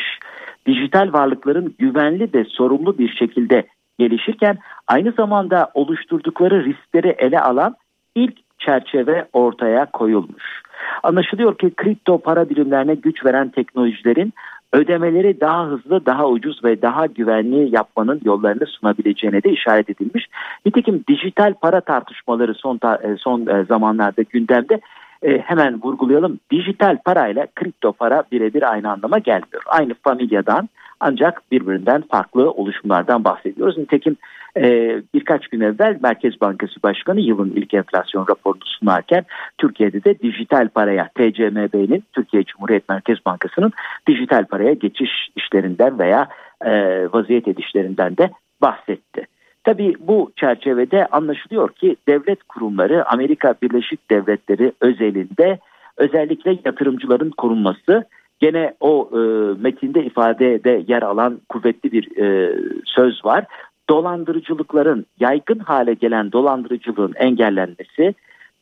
[0.68, 3.68] Dijital varlıkların güvenli ve sorumlu bir şekilde
[4.00, 4.58] gelişirken
[4.88, 7.76] aynı zamanda oluşturdukları riskleri ele alan
[8.16, 10.62] ilk çerçeve ortaya koyulmuş.
[11.04, 14.34] Anlaşılıyor ki kripto para birimlerine güç veren teknolojilerin
[14.74, 20.26] ödemeleri daha hızlı, daha ucuz ve daha güvenli yapmanın yollarını sunabileceğine de işaret edilmiş.
[20.66, 24.80] Nitekim dijital para tartışmaları son e, son e, zamanlarda gündemde.
[25.24, 26.40] E, hemen vurgulayalım.
[26.52, 29.64] Dijital parayla kripto para birebir aynı anlama gelmiyor.
[29.66, 33.78] Aynı familyadan ancak birbirinden farklı oluşumlardan bahsediyoruz.
[33.78, 34.18] Nitekim
[34.58, 39.26] e, birkaç gün evvel Merkez Bankası Başkanı yılın ilk enflasyon raporunu sunarken
[39.58, 43.72] Türkiye'de de dijital paraya TCMB'nin Türkiye Cumhuriyet Merkez Bankası'nın
[44.08, 46.28] dijital paraya geçiş işlerinden veya
[46.66, 46.72] e,
[47.14, 49.28] vaziyet edişlerinden de bahsetti.
[49.68, 55.60] Tabii bu çerçevede anlaşılıyor ki devlet kurumları Amerika Birleşik Devletleri özelinde
[55.98, 58.04] özellikle yatırımcıların korunması
[58.40, 59.18] gene o e,
[59.62, 62.56] metinde ifadede yer alan kuvvetli bir e,
[62.86, 63.46] söz var.
[63.90, 68.14] Dolandırıcılıkların yaygın hale gelen dolandırıcılığın engellenmesi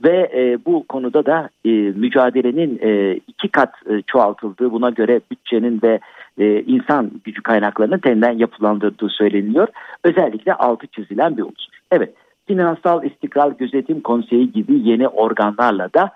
[0.04, 5.80] ve e, bu konuda da e, mücadelenin e, iki kat e, çoğaltıldığı buna göre bütçenin
[5.84, 6.00] ve
[6.38, 9.68] e, insan gücü kaynaklarının teniden yapılandırdığı söyleniyor.
[10.04, 11.76] Özellikle altı çizilen bir unsur.
[11.92, 12.14] Evet
[12.48, 16.12] Finansal İstikrar Gözetim Konseyi gibi yeni organlarla da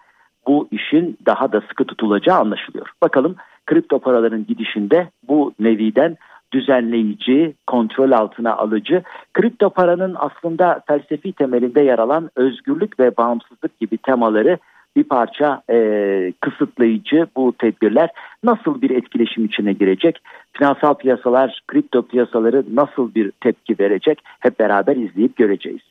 [0.48, 2.88] bu işin daha da sıkı tutulacağı anlaşılıyor.
[3.04, 6.18] Bakalım kripto paraların gidişinde bu neviden
[6.54, 13.98] düzenleyici, kontrol altına alıcı, kripto paranın aslında felsefi temelinde yer alan özgürlük ve bağımsızlık gibi
[13.98, 14.58] temaları
[14.96, 18.10] bir parça e, kısıtlayıcı bu tedbirler
[18.44, 20.22] nasıl bir etkileşim içine girecek?
[20.54, 24.22] Finansal piyasalar, kripto piyasaları nasıl bir tepki verecek?
[24.40, 25.82] Hep beraber izleyip göreceğiz.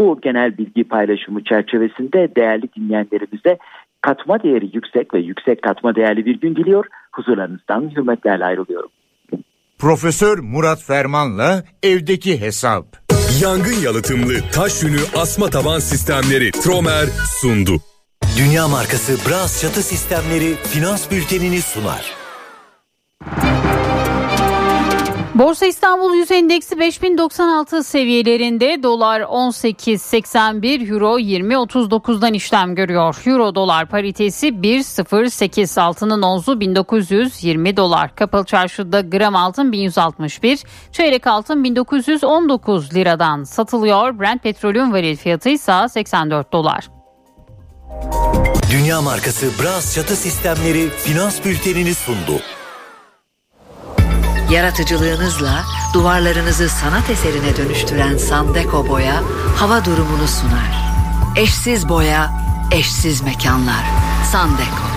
[0.00, 3.58] Bu genel bilgi paylaşımı çerçevesinde değerli dinleyenlerimize
[4.00, 6.86] katma değeri yüksek ve yüksek katma değerli bir gün diliyor.
[7.12, 8.90] Huzurlarınızdan hürmetlerle ayrılıyorum.
[9.78, 12.96] Profesör Murat Ferman'la evdeki hesap.
[13.40, 17.06] Yangın yalıtımlı taş yünü asma taban sistemleri Tromer
[17.40, 17.80] sundu.
[18.38, 22.12] Dünya markası Bras çatı sistemleri finans bültenini sunar.
[25.38, 33.16] Borsa İstanbul Yüz Endeksi 5096 seviyelerinde dolar 18.81 euro 20.39'dan işlem görüyor.
[33.26, 38.14] Euro dolar paritesi 1.08 altının onzu 1920 dolar.
[38.14, 40.60] Kapalı çarşıda gram altın 1161
[40.92, 44.20] çeyrek altın 1919 liradan satılıyor.
[44.20, 46.88] Brent petrolün varil fiyatı ise 84 dolar.
[48.72, 52.40] Dünya markası Bras çatı sistemleri finans bültenini sundu.
[54.50, 59.22] Yaratıcılığınızla duvarlarınızı sanat eserine dönüştüren Sandeko Boya
[59.56, 60.88] hava durumunu sunar.
[61.36, 62.30] Eşsiz boya,
[62.72, 63.84] eşsiz mekanlar.
[64.32, 64.88] Sandeko.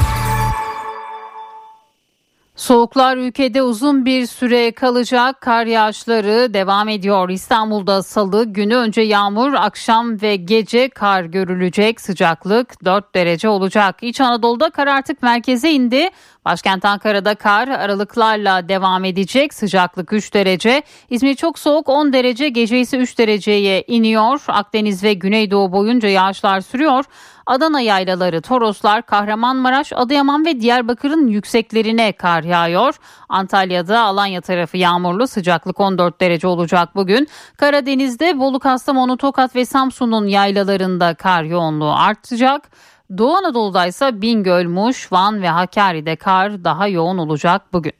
[2.61, 5.41] Soğuklar ülkede uzun bir süre kalacak.
[5.41, 7.29] Kar yağışları devam ediyor.
[7.29, 12.01] İstanbul'da salı günü önce yağmur, akşam ve gece kar görülecek.
[12.01, 13.95] Sıcaklık 4 derece olacak.
[14.01, 16.09] İç Anadolu'da kar artık merkeze indi.
[16.45, 19.53] Başkent Ankara'da kar aralıklarla devam edecek.
[19.53, 20.83] Sıcaklık 3 derece.
[21.09, 22.49] İzmir çok soğuk 10 derece.
[22.49, 24.43] Gece ise 3 dereceye iniyor.
[24.47, 27.05] Akdeniz ve Güneydoğu boyunca yağışlar sürüyor.
[27.45, 32.95] Adana yaylaları, Toroslar, Kahramanmaraş, Adıyaman ve Diyarbakır'ın yükseklerine kar yağıyor.
[33.29, 37.27] Antalya'da Alanya tarafı yağmurlu sıcaklık 14 derece olacak bugün.
[37.57, 42.71] Karadeniz'de Bolu, Kastamonu, Tokat ve Samsun'un yaylalarında kar yoğunluğu artacak.
[43.17, 47.93] Doğu Anadolu'da ise Bingöl, Muş, Van ve Hakkari'de kar daha yoğun olacak bugün.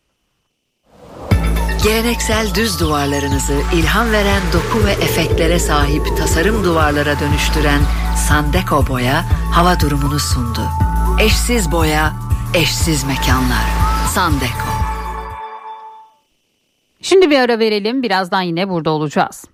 [1.84, 7.82] Geleneksel düz duvarlarınızı ilham veren doku ve efektlere sahip tasarım duvarlara dönüştüren
[8.28, 10.62] Sandeko Boya hava durumunu sundu.
[11.22, 12.14] Eşsiz boya,
[12.54, 13.66] eşsiz mekanlar.
[14.14, 14.72] Sandeko.
[17.02, 18.04] Şimdi bir ara verelim.
[18.04, 19.46] Birazdan yine burada olacağız.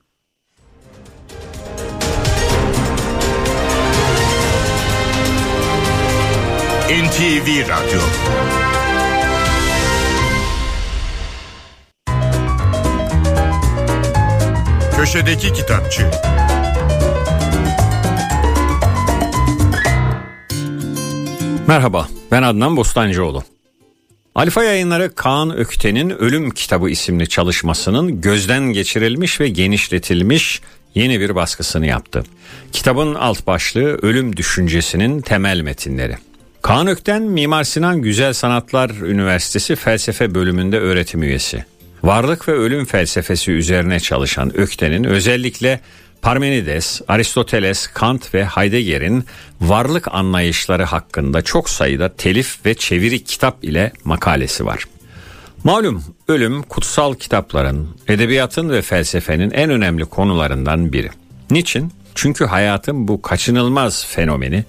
[6.88, 7.99] NTV Radyo
[14.97, 16.11] Köşedeki Kitapçı
[21.67, 23.43] Merhaba, ben Adnan Bostancıoğlu.
[24.35, 30.61] Alfa Yayınları Kaan Ökten'in Ölüm Kitabı isimli çalışmasının gözden geçirilmiş ve genişletilmiş
[30.95, 32.23] yeni bir baskısını yaptı.
[32.71, 36.17] Kitabın alt başlığı Ölüm Düşüncesinin Temel Metinleri.
[36.61, 41.65] Kaan Ökten Mimar Sinan Güzel Sanatlar Üniversitesi Felsefe Bölümünde öğretim üyesi.
[42.03, 45.79] Varlık ve ölüm felsefesi üzerine çalışan Ökten'in özellikle
[46.21, 49.25] Parmenides, Aristoteles, Kant ve Heidegger'in
[49.61, 54.83] varlık anlayışları hakkında çok sayıda telif ve çeviri kitap ile makalesi var.
[55.63, 61.09] Malum ölüm kutsal kitapların, edebiyatın ve felsefenin en önemli konularından biri.
[61.51, 61.91] Niçin?
[62.15, 64.65] Çünkü hayatın bu kaçınılmaz fenomeni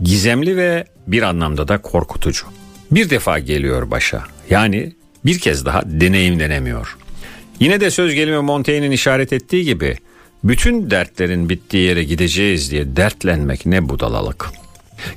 [0.00, 2.46] gizemli ve bir anlamda da korkutucu.
[2.90, 4.24] Bir defa geliyor başa.
[4.50, 4.92] Yani
[5.24, 6.96] bir kez daha deneyimlenemiyor.
[7.60, 9.96] Yine de söz gelimi Montaigne'in işaret ettiği gibi
[10.44, 14.50] bütün dertlerin bittiği yere gideceğiz diye dertlenmek ne budalalık.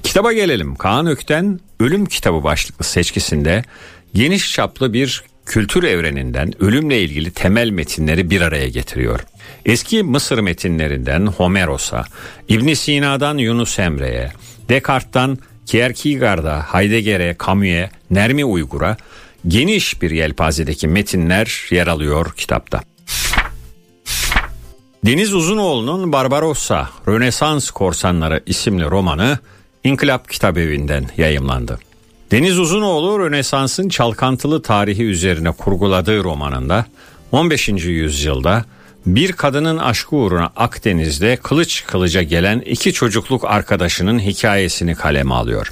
[0.03, 0.75] Kitaba gelelim.
[0.75, 3.63] Kaan Ökten Ölüm Kitabı başlıklı seçkisinde
[4.13, 9.19] geniş çaplı bir kültür evreninden ölümle ilgili temel metinleri bir araya getiriyor.
[9.65, 12.05] Eski Mısır metinlerinden Homeros'a,
[12.47, 14.31] İbn Sina'dan Yunus Emre'ye,
[14.69, 18.97] Descartes'tan Kierkegaard'a, Heidegger'e, Camus'e, Nermi Uygur'a
[19.47, 22.81] geniş bir yelpazedeki metinler yer alıyor kitapta.
[25.05, 29.39] Deniz Uzunoğlu'nun Barbarossa, Rönesans Korsanları isimli romanı
[29.83, 31.79] İnkılap Kitabevi'nden yayımlandı.
[32.31, 36.85] Deniz Uzunoğlu Rönesans'ın çalkantılı tarihi üzerine kurguladığı romanında
[37.31, 37.69] 15.
[37.69, 38.65] yüzyılda
[39.05, 45.71] bir kadının aşkı uğruna Akdeniz'de kılıç kılıca gelen iki çocukluk arkadaşının hikayesini kaleme alıyor.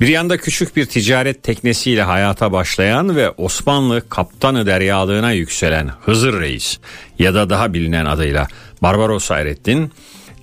[0.00, 6.78] Bir yanda küçük bir ticaret teknesiyle hayata başlayan ve Osmanlı kaptanı deryalığına yükselen Hızır Reis
[7.18, 8.46] ya da daha bilinen adıyla
[8.82, 9.92] Barbaros Hayrettin,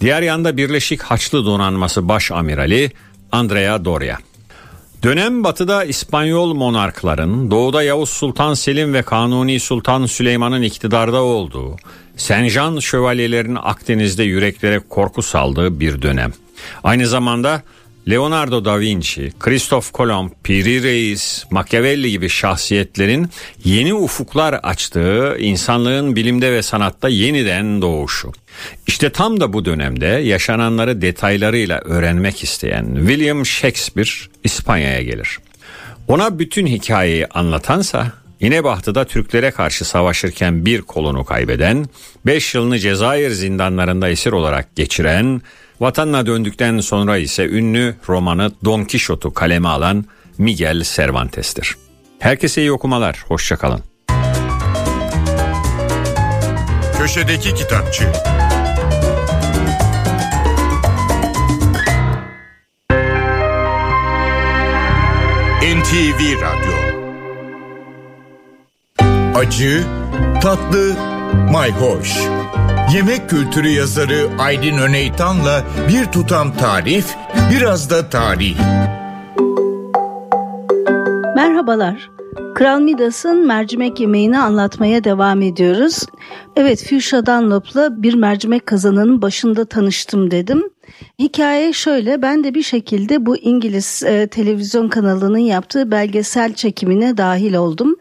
[0.01, 2.91] diğer yanda Birleşik Haçlı Donanması Baş Amirali
[3.31, 4.17] Andrea Doria.
[5.03, 11.77] Dönem batıda İspanyol monarkların, doğuda Yavuz Sultan Selim ve Kanuni Sultan Süleyman'ın iktidarda olduğu,
[12.17, 16.33] Senjan şövalyelerin Akdeniz'de yüreklere korku saldığı bir dönem.
[16.83, 17.63] Aynı zamanda
[18.09, 23.29] Leonardo da Vinci, Christoph Kolomb, Piri Reis, Machiavelli gibi şahsiyetlerin
[23.63, 28.31] yeni ufuklar açtığı insanlığın bilimde ve sanatta yeniden doğuşu.
[28.87, 34.09] İşte tam da bu dönemde yaşananları detaylarıyla öğrenmek isteyen William Shakespeare
[34.43, 35.39] İspanya'ya gelir.
[36.07, 41.85] Ona bütün hikayeyi anlatansa İnebahtı'da Türklere karşı savaşırken bir kolunu kaybeden,
[42.25, 45.41] 5 yılını Cezayir zindanlarında esir olarak geçiren,
[45.79, 50.05] vatanına döndükten sonra ise ünlü romanı Don Quixote'u kaleme alan
[50.37, 51.75] Miguel Cervantes'tir.
[52.19, 53.81] Herkese iyi okumalar, hoşçakalın.
[56.97, 58.03] Köşedeki Kitapçı
[65.61, 66.86] NTV Radyo
[69.37, 69.83] Acı,
[70.41, 70.95] tatlı,
[71.51, 72.17] mayhoş.
[72.93, 77.15] Yemek kültürü yazarı Aydın Öneytan'la bir tutam tarif,
[77.51, 78.57] biraz da tarih.
[81.35, 82.09] Merhabalar.
[82.55, 86.05] Kral Midas'ın mercimek yemeğini anlatmaya devam ediyoruz.
[86.55, 90.63] Evet, Fuchsia Dunlop'la bir mercimek kazanının başında tanıştım dedim.
[91.19, 97.53] Hikaye şöyle, ben de bir şekilde bu İngiliz e, televizyon kanalının yaptığı belgesel çekimine dahil
[97.53, 97.95] oldum.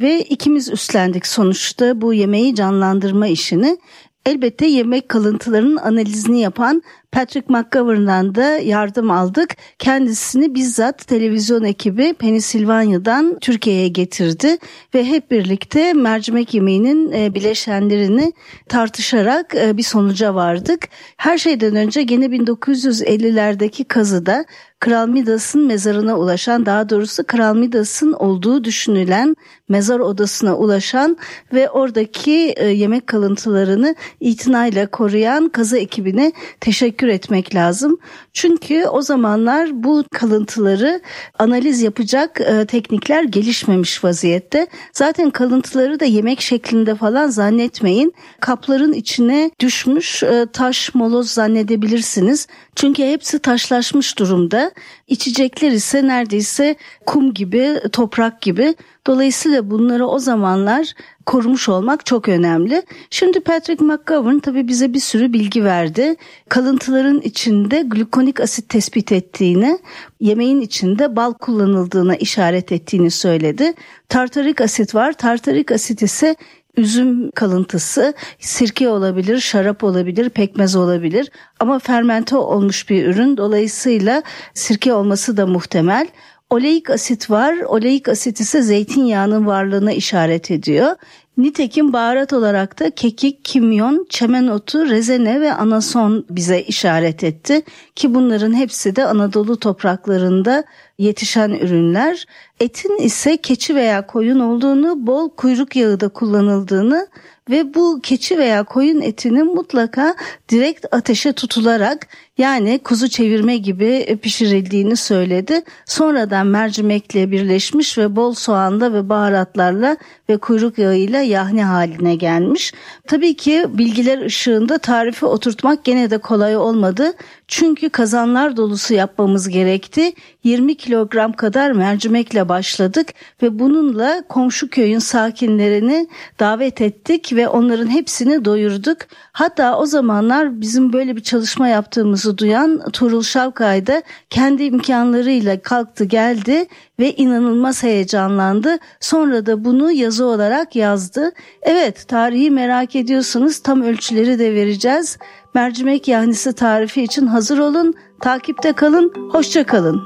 [0.00, 3.78] Ve ikimiz üstlendik sonuçta bu yemeği canlandırma işini.
[4.26, 6.82] Elbette yemek kalıntılarının analizini yapan
[7.12, 9.56] Patrick McGovern'dan da yardım aldık.
[9.78, 14.56] Kendisini bizzat televizyon ekibi Pennsylvania'dan Türkiye'ye getirdi
[14.94, 18.32] ve hep birlikte mercimek yemeğinin e, bileşenlerini
[18.68, 20.88] tartışarak e, bir sonuca vardık.
[21.16, 24.44] Her şeyden önce gene 1950'lerdeki kazıda
[24.80, 29.36] Kral Midas'ın mezarına ulaşan daha doğrusu Kral Midas'ın olduğu düşünülen
[29.68, 31.16] mezar odasına ulaşan
[31.52, 37.98] ve oradaki e, yemek kalıntılarını itinayla koruyan kazı ekibine teşekkür etmek lazım.
[38.32, 41.00] Çünkü o zamanlar bu kalıntıları
[41.38, 44.66] analiz yapacak e, teknikler gelişmemiş vaziyette.
[44.92, 48.14] Zaten kalıntıları da yemek şeklinde falan zannetmeyin.
[48.40, 52.46] Kapların içine düşmüş e, taş moloz zannedebilirsiniz.
[52.76, 54.70] Çünkü hepsi taşlaşmış durumda.
[55.10, 58.74] İçecekler ise neredeyse kum gibi, toprak gibi.
[59.06, 60.92] Dolayısıyla bunları o zamanlar
[61.26, 62.82] korumuş olmak çok önemli.
[63.10, 66.16] Şimdi Patrick McGovern tabii bize bir sürü bilgi verdi.
[66.48, 69.78] Kalıntıların içinde glukonik asit tespit ettiğini,
[70.20, 73.72] yemeğin içinde bal kullanıldığına işaret ettiğini söyledi.
[74.08, 75.12] Tartarik asit var.
[75.12, 76.36] Tartarik asit ise
[76.76, 83.36] üzüm kalıntısı sirke olabilir, şarap olabilir, pekmez olabilir ama fermente olmuş bir ürün.
[83.36, 84.22] Dolayısıyla
[84.54, 86.08] sirke olması da muhtemel.
[86.50, 87.56] Oleik asit var.
[87.66, 90.96] Oleik asit ise zeytinyağının varlığına işaret ediyor.
[91.36, 97.62] Nitekim baharat olarak da kekik, kimyon, çemen otu, rezene ve anason bize işaret etti
[97.94, 100.64] ki bunların hepsi de Anadolu topraklarında
[101.00, 102.26] yetişen ürünler.
[102.60, 107.08] Etin ise keçi veya koyun olduğunu, bol kuyruk yağı da kullanıldığını
[107.50, 110.14] ve bu keçi veya koyun etinin mutlaka
[110.48, 112.06] direkt ateşe tutularak
[112.38, 115.62] yani kuzu çevirme gibi pişirildiğini söyledi.
[115.86, 119.96] Sonradan mercimekle birleşmiş ve bol soğanla ve baharatlarla
[120.28, 122.72] ve kuyruk yağıyla yahni haline gelmiş.
[123.06, 127.12] Tabii ki bilgiler ışığında tarifi oturtmak gene de kolay olmadı.
[127.50, 130.12] Çünkü kazanlar dolusu yapmamız gerekti.
[130.44, 133.08] 20 kilogram kadar mercimekle başladık
[133.42, 136.08] ve bununla komşu köyün sakinlerini
[136.40, 138.96] davet ettik ve onların hepsini doyurduk.
[139.40, 146.04] Hatta o zamanlar bizim böyle bir çalışma yaptığımızı duyan Tuğrul Şavkay da kendi imkanlarıyla kalktı
[146.04, 146.66] geldi
[146.98, 148.78] ve inanılmaz heyecanlandı.
[149.00, 151.32] Sonra da bunu yazı olarak yazdı.
[151.62, 155.18] Evet tarihi merak ediyorsanız tam ölçüleri de vereceğiz.
[155.54, 160.02] Mercimek yahnisi tarifi için hazır olun, takipte kalın, hoşça kalın.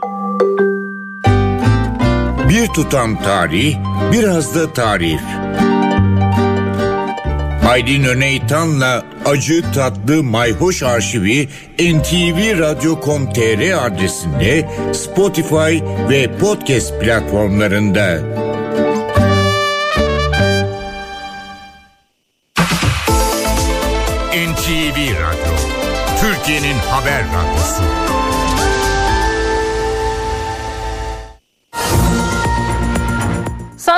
[2.49, 3.76] Bir tutam tarih,
[4.12, 5.22] biraz da tarif.
[7.69, 11.49] Aydın Öneytan'la Acı Tatlı Mayhoş Arşivi
[11.79, 15.79] ntvradio.com.tr adresinde Spotify
[16.11, 18.19] ve podcast platformlarında.
[24.35, 25.55] NTV Radyo,
[26.21, 27.83] Türkiye'nin haber radyosu.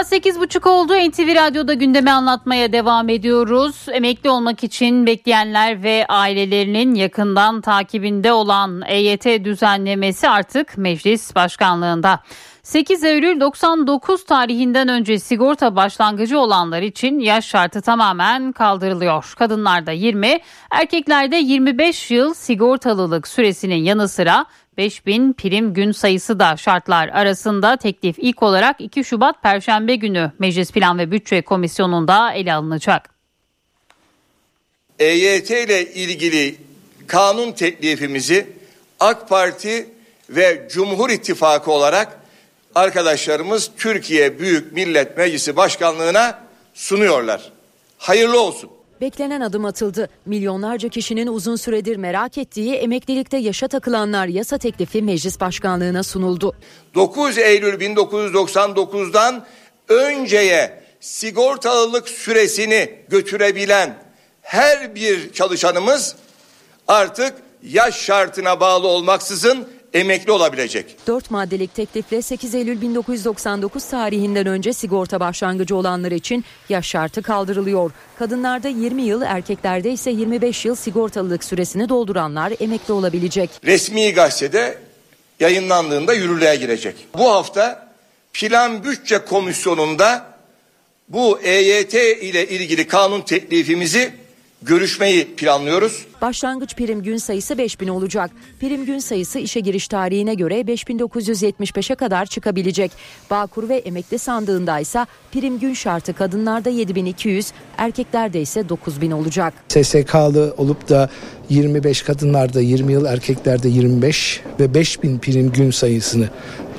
[0.07, 0.93] Saat 8.30 oldu.
[0.93, 3.87] NTV Radyo'da gündemi anlatmaya devam ediyoruz.
[3.93, 12.21] Emekli olmak için bekleyenler ve ailelerinin yakından takibinde olan EYT düzenlemesi artık meclis başkanlığında.
[12.67, 19.35] 8 Eylül 99 tarihinden önce sigorta başlangıcı olanlar için yaş şartı tamamen kaldırılıyor.
[19.39, 20.41] Kadınlarda 20,
[20.71, 24.47] erkeklerde 25 yıl sigortalılık süresinin yanı sıra
[24.77, 30.73] 5000 prim gün sayısı da şartlar arasında teklif ilk olarak 2 Şubat Perşembe günü Meclis
[30.73, 33.11] Plan ve Bütçe Komisyonu'nda ele alınacak.
[34.99, 36.57] EYT ile ilgili
[37.07, 38.47] kanun teklifimizi
[39.01, 39.89] AK Parti
[40.31, 42.26] ve Cumhur İttifakı olarak
[42.77, 46.39] arkadaşlarımız Türkiye Büyük Millet Meclisi Başkanlığına
[46.75, 47.53] sunuyorlar.
[47.99, 48.71] Hayırlı olsun.
[49.01, 50.09] Beklenen adım atıldı.
[50.27, 56.57] Milyonlarca kişinin uzun süredir merak ettiği emeklilikte yaşa takılanlar yasa teklifi meclis başkanlığına sunuldu.
[56.95, 59.47] 9 Eylül 1999'dan
[59.89, 63.95] önceye sigortalılık süresini götürebilen
[64.43, 66.17] her bir çalışanımız
[66.89, 70.97] artık yaş şartına bağlı olmaksızın emekli olabilecek.
[71.07, 77.91] 4 maddelik teklifle 8 Eylül 1999 tarihinden önce sigorta başlangıcı olanlar için yaş şartı kaldırılıyor.
[78.19, 83.51] Kadınlarda 20 yıl, erkeklerde ise 25 yıl sigortalılık süresini dolduranlar emekli olabilecek.
[83.65, 84.79] Resmi gazetede
[85.41, 86.95] yayınlandığında yürürlüğe girecek.
[87.15, 87.89] Bu hafta
[88.33, 90.37] Plan Bütçe Komisyonu'nda
[91.09, 94.13] bu EYT ile ilgili kanun teklifimizi
[94.63, 96.07] görüşmeyi planlıyoruz.
[96.23, 98.31] Başlangıç prim gün sayısı 5000 olacak.
[98.61, 102.93] Prim gün sayısı işe giriş tarihine göre 5975'e kadar çıkabilecek.
[103.31, 109.55] Bağkur ve emekli sandığında ise prim gün şartı kadınlarda 7200, erkeklerde ise 9000 olacak.
[109.69, 111.11] SSK'lı olup da
[111.49, 116.29] 25 kadınlarda 20 yıl erkeklerde 25 ve 5000 prim gün sayısını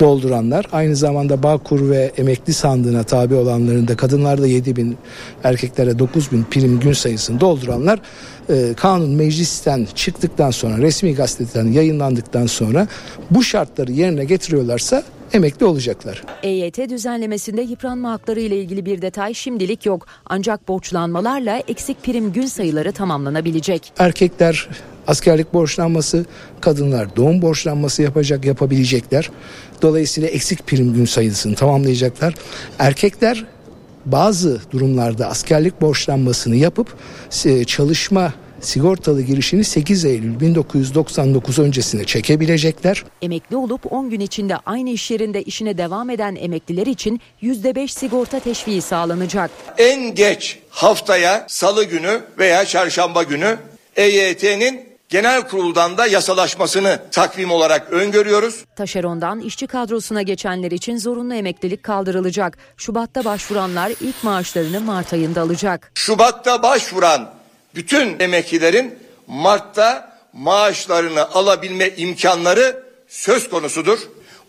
[0.00, 4.96] dolduranlar aynı zamanda Bağkur ve emekli sandığına tabi olanların da kadınlarda 7000
[5.44, 8.00] erkeklere 9000 prim gün sayısını dolduranlar
[8.50, 12.86] e, kanun meclisten çıktıktan sonra resmi gazeteden yayınlandıktan sonra
[13.30, 16.22] bu şartları yerine getiriyorlarsa emekli olacaklar.
[16.42, 20.06] EYT düzenlemesinde yıpranma hakları ile ilgili bir detay şimdilik yok.
[20.26, 23.92] Ancak borçlanmalarla eksik prim gün sayıları tamamlanabilecek.
[23.98, 24.68] Erkekler
[25.06, 26.26] askerlik borçlanması,
[26.60, 29.30] kadınlar doğum borçlanması yapacak, yapabilecekler.
[29.82, 32.34] Dolayısıyla eksik prim gün sayısını tamamlayacaklar.
[32.78, 33.44] Erkekler
[34.12, 36.94] bazı durumlarda askerlik borçlanmasını yapıp
[37.44, 43.04] e, çalışma sigortalı girişini 8 Eylül 1999 öncesine çekebilecekler.
[43.22, 48.40] Emekli olup 10 gün içinde aynı iş yerinde işine devam eden emekliler için %5 sigorta
[48.40, 49.50] teşviği sağlanacak.
[49.78, 53.58] En geç haftaya salı günü veya çarşamba günü
[53.96, 58.64] EYT'nin genel kuruldan da yasalaşmasını takvim olarak öngörüyoruz.
[58.76, 62.58] Taşerondan işçi kadrosuna geçenler için zorunlu emeklilik kaldırılacak.
[62.76, 65.92] Şubat'ta başvuranlar ilk maaşlarını Mart ayında alacak.
[65.94, 67.30] Şubat'ta başvuran
[67.74, 73.98] bütün emeklilerin Mart'ta maaşlarını alabilme imkanları söz konusudur.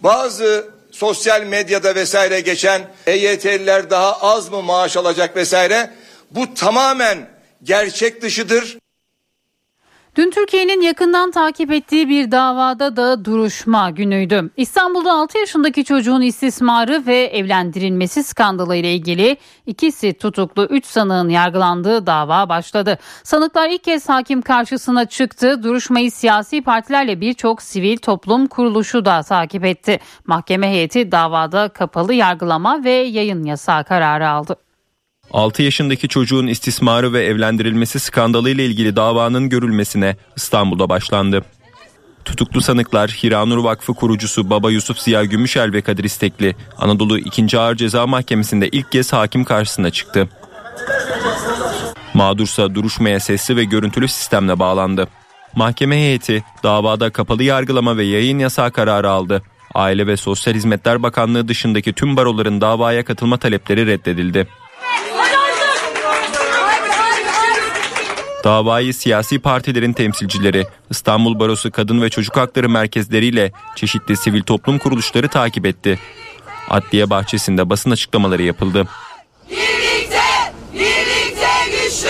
[0.02, 5.94] Bazı sosyal medyada vesaire geçen EYT'liler daha az mı maaş alacak vesaire
[6.32, 7.30] bu tamamen
[7.64, 8.78] gerçek dışıdır.
[10.20, 14.50] Dün Türkiye'nin yakından takip ettiği bir davada da duruşma günüydü.
[14.58, 22.06] İstanbul'da 6 yaşındaki çocuğun istismarı ve evlendirilmesi skandalı ile ilgili ikisi tutuklu 3 sanığın yargılandığı
[22.06, 22.98] dava başladı.
[23.24, 25.64] Sanıklar ilk kez hakim karşısına çıktı.
[25.64, 30.00] Duruşmayı siyasi partilerle birçok sivil toplum kuruluşu da takip etti.
[30.26, 34.69] Mahkeme heyeti davada kapalı yargılama ve yayın yasağı kararı aldı.
[35.32, 41.46] 6 yaşındaki çocuğun istismarı ve evlendirilmesi skandalı ile ilgili davanın görülmesine İstanbul'da başlandı.
[42.26, 47.60] Tutuklu sanıklar Hiranur Vakfı kurucusu Baba Yusuf Ziya Gümüşel ve Kadir İstekli Anadolu 2.
[47.60, 50.30] Ağır Ceza Mahkemesi'nde ilk kez hakim karşısına çıktı.
[52.14, 55.08] Mağdursa duruşmaya sesli ve görüntülü sistemle bağlandı.
[55.56, 59.44] Mahkeme heyeti davada kapalı yargılama ve yayın yasağı kararı aldı.
[59.74, 64.48] Aile ve Sosyal Hizmetler Bakanlığı dışındaki tüm baroların davaya katılma talepleri reddedildi.
[68.44, 75.28] Davayı siyasi partilerin temsilcileri, İstanbul Barosu Kadın ve Çocuk Hakları merkezleriyle çeşitli sivil toplum kuruluşları
[75.28, 76.00] takip etti.
[76.70, 78.88] Adliye bahçesinde basın açıklamaları yapıldı.
[79.50, 80.22] Birlikte,
[80.74, 82.10] birlikte güçlü.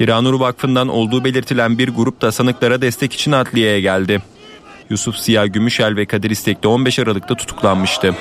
[0.00, 4.22] Hiranur Vakfı'ndan olduğu belirtilen bir grup da sanıklara destek için adliyeye geldi.
[4.90, 8.14] Yusuf Ziya Gümüşel ve Kadir İstekli 15 Aralık'ta tutuklanmıştı.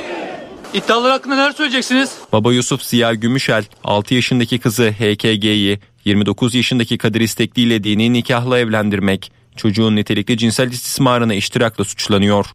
[0.74, 2.12] İddialar hakkında neler söyleyeceksiniz?
[2.32, 8.60] Baba Yusuf Ziya Gümüşel 6 yaşındaki kızı HKG'yi 29 yaşındaki Kadir İstekli ile dini nikahla
[8.60, 12.46] evlendirmek, çocuğun nitelikli cinsel istismarına iştirakla suçlanıyor.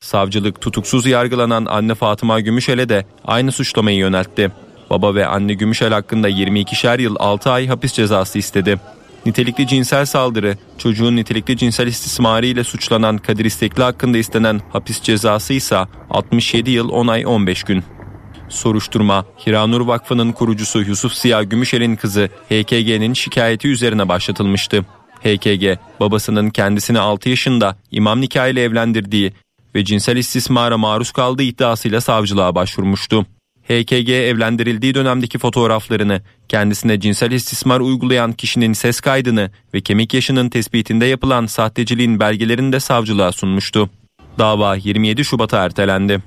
[0.00, 4.52] Savcılık tutuksuz yargılanan anne Fatıma Gümüşel'e de aynı suçlamayı yöneltti.
[4.90, 8.80] Baba ve anne Gümüşel hakkında 22'şer yıl 6 ay hapis cezası istedi.
[9.26, 15.52] Nitelikli cinsel saldırı, çocuğun nitelikli cinsel istismarı ile suçlanan Kadir İstekli hakkında istenen hapis cezası
[15.52, 15.78] ise
[16.10, 17.84] 67 yıl 10 ay 15 gün.
[18.48, 24.84] Soruşturma, Hiranur Vakfı'nın kurucusu Yusuf Siyah Gümüşel'in kızı HKG'nin şikayeti üzerine başlatılmıştı.
[25.20, 29.32] HKG, babasının kendisini 6 yaşında imam nikahıyla evlendirdiği
[29.74, 33.26] ve cinsel istismara maruz kaldığı iddiasıyla savcılığa başvurmuştu.
[33.64, 41.06] HKG evlendirildiği dönemdeki fotoğraflarını, kendisine cinsel istismar uygulayan kişinin ses kaydını ve kemik yaşının tespitinde
[41.06, 43.90] yapılan sahteciliğin belgelerini de savcılığa sunmuştu.
[44.38, 46.22] Dava 27 Şubat'a ertelendi.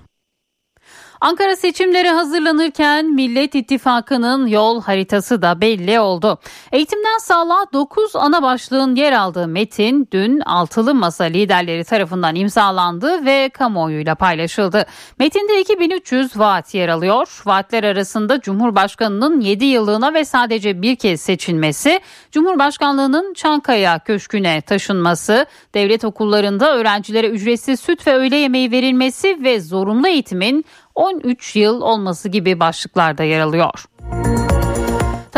[1.21, 6.39] Ankara seçimleri hazırlanırken Millet İttifakı'nın yol haritası da belli oldu.
[6.71, 13.49] Eğitimden sağlığa 9 ana başlığın yer aldığı metin dün altılı masa liderleri tarafından imzalandı ve
[13.49, 14.85] kamuoyuyla paylaşıldı.
[15.19, 17.41] Metinde 2300 vaat yer alıyor.
[17.45, 21.99] Vaatler arasında Cumhurbaşkanı'nın 7 yıllığına ve sadece bir kez seçilmesi,
[22.31, 30.07] Cumhurbaşkanlığının Çankaya Köşkü'ne taşınması, devlet okullarında öğrencilere ücretsiz süt ve öğle yemeği verilmesi ve zorunlu
[30.07, 33.85] eğitimin 13 yıl olması gibi başlıklarda yer alıyor.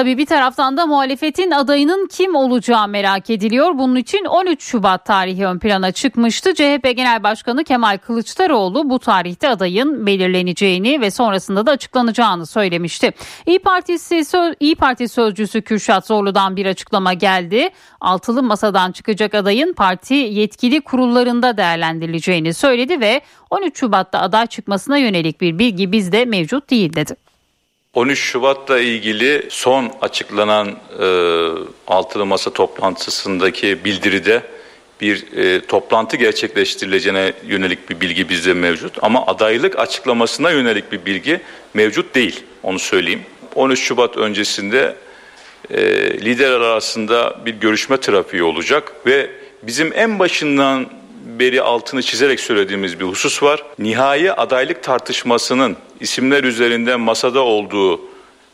[0.02, 3.78] Tabii bir taraftan da muhalefetin adayının kim olacağı merak ediliyor.
[3.78, 6.53] Bunun için 13 Şubat tarihi ön plana çıkmıştı.
[6.53, 13.11] CHP Genel Başkanı Kemal Kılıçdaroğlu bu tarihte adayın belirleneceğini ve sonrasında da açıklanacağını söylemişti.
[13.45, 14.23] İyi Partisi
[14.60, 17.69] İyi Parti sözcüsü Kürşat Zorlu'dan bir açıklama geldi.
[17.99, 25.41] Altılı masadan çıkacak adayın parti yetkili kurullarında değerlendirileceğini söyledi ve 13 Şubat'ta aday çıkmasına yönelik
[25.41, 27.31] bir bilgi bizde mevcut değil dedi.
[27.93, 30.68] 13 Şubat'la ilgili son açıklanan
[30.99, 31.05] e,
[31.88, 34.43] altılı masa toplantısındaki bildiride
[35.01, 38.97] bir e, toplantı gerçekleştirileceğine yönelik bir bilgi bizde mevcut.
[39.01, 41.41] Ama adaylık açıklamasına yönelik bir bilgi
[41.73, 42.43] mevcut değil.
[42.63, 43.22] Onu söyleyeyim.
[43.55, 44.95] 13 Şubat öncesinde
[45.69, 45.81] e,
[46.22, 49.30] liderler arasında bir görüşme trafiği olacak ve
[49.63, 50.89] bizim en başından
[51.26, 53.64] beri altını çizerek söylediğimiz bir husus var.
[53.80, 58.02] Nihai adaylık tartışmasının isimler üzerinden masada olduğu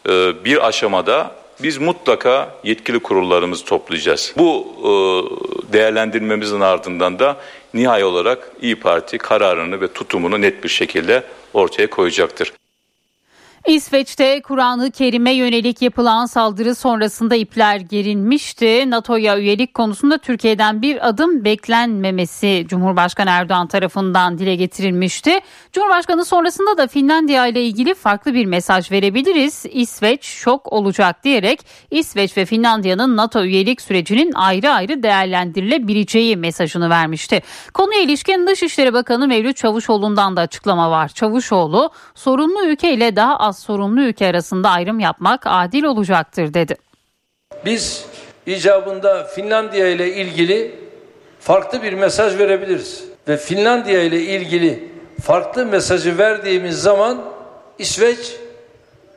[0.09, 4.33] e, bir aşamada biz mutlaka yetkili kurullarımızı toplayacağız.
[4.37, 4.89] Bu e,
[5.73, 7.37] değerlendirmemizin ardından da
[7.73, 11.23] nihai olarak İyi Parti kararını ve tutumunu net bir şekilde
[11.53, 12.53] ortaya koyacaktır.
[13.67, 18.89] İsveç'te Kur'an-ı Kerim'e yönelik yapılan saldırı sonrasında ipler gerilmişti.
[18.89, 25.39] NATO'ya üyelik konusunda Türkiye'den bir adım beklenmemesi Cumhurbaşkanı Erdoğan tarafından dile getirilmişti.
[25.71, 29.65] Cumhurbaşkanı sonrasında da Finlandiya ile ilgili farklı bir mesaj verebiliriz.
[29.71, 31.59] İsveç şok olacak diyerek
[31.91, 37.41] İsveç ve Finlandiya'nın NATO üyelik sürecinin ayrı ayrı değerlendirilebileceği mesajını vermişti.
[37.73, 41.07] Konuya ilişkin Dışişleri Bakanı Mevlüt Çavuşoğlu'ndan da açıklama var.
[41.09, 46.75] Çavuşoğlu sorunlu ülke ile daha az sorumlu ülke arasında ayrım yapmak adil olacaktır dedi.
[47.65, 48.05] Biz
[48.45, 50.75] icabında Finlandiya ile ilgili
[51.39, 53.03] farklı bir mesaj verebiliriz.
[53.27, 54.89] Ve Finlandiya ile ilgili
[55.21, 57.21] farklı mesajı verdiğimiz zaman
[57.79, 58.35] İsveç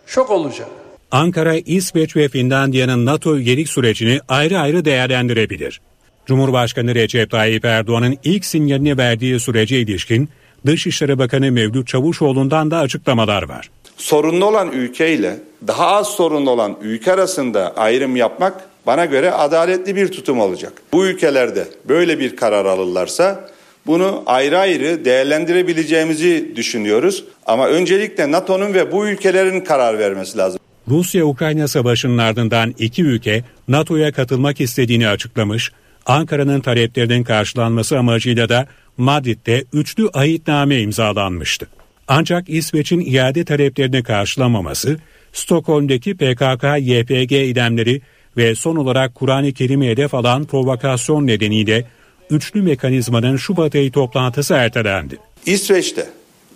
[0.06, 0.68] şok olacak.
[1.10, 5.80] Ankara, İsveç ve Finlandiya'nın NATO üyelik sürecini ayrı ayrı değerlendirebilir.
[6.26, 10.28] Cumhurbaşkanı Recep Tayyip Erdoğan'ın ilk sinyalini verdiği sürece ilişkin
[10.66, 13.70] Dışişleri Bakanı Mevlüt Çavuşoğlu'ndan da açıklamalar var
[14.00, 15.36] sorunlu olan ülkeyle
[15.66, 20.72] daha az sorunlu olan ülke arasında ayrım yapmak bana göre adaletli bir tutum olacak.
[20.92, 23.50] Bu ülkelerde böyle bir karar alırlarsa
[23.86, 27.24] bunu ayrı ayrı değerlendirebileceğimizi düşünüyoruz.
[27.46, 30.60] Ama öncelikle NATO'nun ve bu ülkelerin karar vermesi lazım.
[30.88, 35.72] Rusya-Ukrayna savaşının ardından iki ülke NATO'ya katılmak istediğini açıklamış
[36.06, 38.66] Ankara'nın taleplerinin karşılanması amacıyla da
[38.96, 41.79] Madrid'de üçlü ahitname imzalanmıştı.
[42.12, 44.96] Ancak İsveç'in iade taleplerini karşılamaması,
[45.32, 48.00] Stockholm'deki PKK-YPG idemleri
[48.36, 51.86] ve son olarak Kur'an-ı Kerim'i hedef alan provokasyon nedeniyle
[52.30, 55.18] üçlü mekanizmanın Şubat ayı toplantısı ertelendi.
[55.46, 56.06] İsveç'te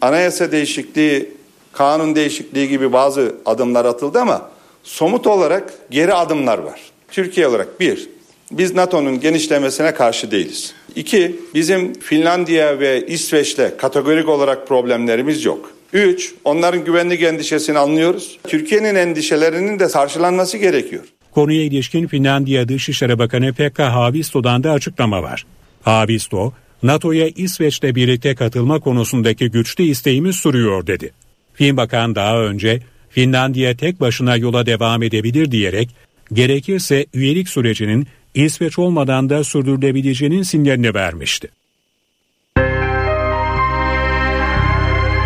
[0.00, 1.30] anayasa değişikliği,
[1.72, 4.50] kanun değişikliği gibi bazı adımlar atıldı ama
[4.82, 6.80] somut olarak geri adımlar var.
[7.10, 8.08] Türkiye olarak bir,
[8.50, 10.74] biz NATO'nun genişlemesine karşı değiliz.
[10.96, 15.70] İki, bizim Finlandiya ve İsveç'le kategorik olarak problemlerimiz yok.
[15.92, 18.38] Üç, onların güvenlik endişesini anlıyoruz.
[18.48, 21.04] Türkiye'nin endişelerinin de karşılanması gerekiyor.
[21.30, 25.46] Konuya ilişkin Finlandiya Dışişleri Bakanı Pekka Haavisto'dan da açıklama var.
[25.82, 26.52] Haavisto,
[26.82, 31.10] NATO'ya İsveç'le birlikte katılma konusundaki güçlü isteğimiz sürüyor dedi.
[31.54, 32.80] Fin Bakan daha önce
[33.10, 35.88] Finlandiya tek başına yola devam edebilir diyerek
[36.32, 41.48] gerekirse üyelik sürecinin İsveç olmadan da sürdürülebileceğinin sinyalini vermişti.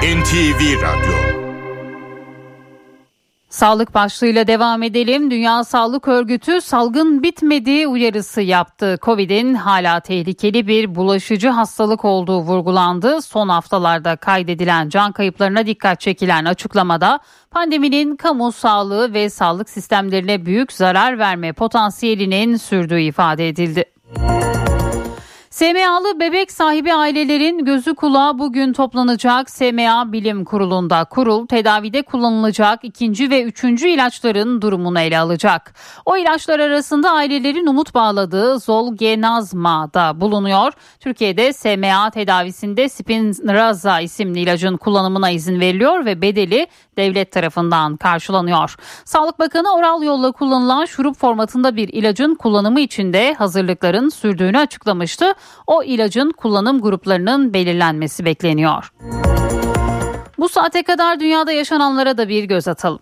[0.03, 1.48] NTV Radyo
[3.49, 5.31] Sağlık başlığıyla devam edelim.
[5.31, 8.99] Dünya Sağlık Örgütü salgın bitmedi uyarısı yaptı.
[9.03, 13.23] Covid'in hala tehlikeli bir bulaşıcı hastalık olduğu vurgulandı.
[13.23, 17.21] Son haftalarda kaydedilen can kayıplarına dikkat çekilen açıklamada
[17.51, 23.85] pandeminin kamu sağlığı ve sağlık sistemlerine büyük zarar verme potansiyelinin sürdüğü ifade edildi.
[25.59, 31.05] SMA'lı bebek sahibi ailelerin gözü kulağı bugün toplanacak SMA Bilim Kurulu'nda.
[31.05, 35.75] Kurul tedavide kullanılacak ikinci ve üçüncü ilaçların durumunu ele alacak.
[36.07, 40.73] O ilaçlar arasında ailelerin umut bağladığı Zolgenazma da bulunuyor.
[41.01, 46.67] Türkiye'de SMA tedavisinde Spinraza isimli ilacın kullanımına izin veriliyor ve bedeli
[46.97, 48.77] devlet tarafından karşılanıyor.
[49.05, 55.35] Sağlık Bakanı oral yolla kullanılan şurup formatında bir ilacın kullanımı için de hazırlıkların sürdüğünü açıklamıştı.
[55.67, 58.93] O ilacın kullanım gruplarının belirlenmesi bekleniyor.
[60.39, 63.01] Bu saate kadar dünyada yaşananlara da bir göz atalım.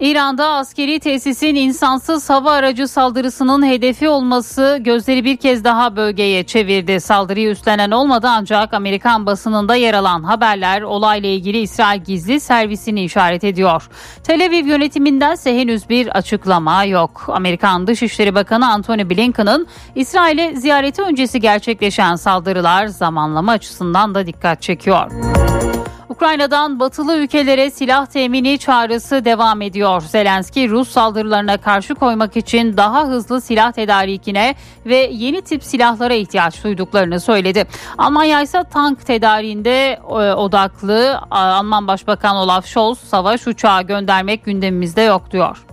[0.00, 7.00] İran'da askeri tesisin insansız hava aracı saldırısının hedefi olması gözleri bir kez daha bölgeye çevirdi.
[7.00, 13.44] Saldırıyı üstlenen olmadı ancak Amerikan basınında yer alan haberler olayla ilgili İsrail gizli servisini işaret
[13.44, 13.88] ediyor.
[14.22, 17.24] Tel Aviv yönetiminden ise henüz bir açıklama yok.
[17.28, 25.10] Amerikan Dışişleri Bakanı Antony Blinken'ın İsrail'e ziyareti öncesi gerçekleşen saldırılar zamanlama açısından da dikkat çekiyor.
[26.08, 30.00] Ukrayna'dan batılı ülkelere silah temini çağrısı devam ediyor.
[30.00, 34.54] Zelenski Rus saldırılarına karşı koymak için daha hızlı silah tedarikine
[34.86, 37.66] ve yeni tip silahlara ihtiyaç duyduklarını söyledi.
[37.98, 45.30] Almanya ise tank tedariğinde e, odaklı Alman Başbakan Olaf Scholz savaş uçağı göndermek gündemimizde yok
[45.30, 45.64] diyor.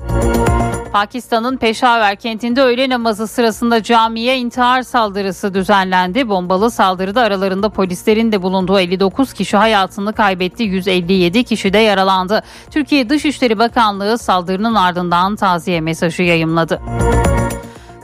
[0.95, 6.29] Pakistan'ın Peşaver kentinde öğle namazı sırasında camiye intihar saldırısı düzenlendi.
[6.29, 10.63] Bombalı saldırıda aralarında polislerin de bulunduğu 59 kişi hayatını kaybetti.
[10.63, 12.43] 157 kişi de yaralandı.
[12.71, 16.81] Türkiye Dışişleri Bakanlığı saldırının ardından taziye mesajı yayımladı.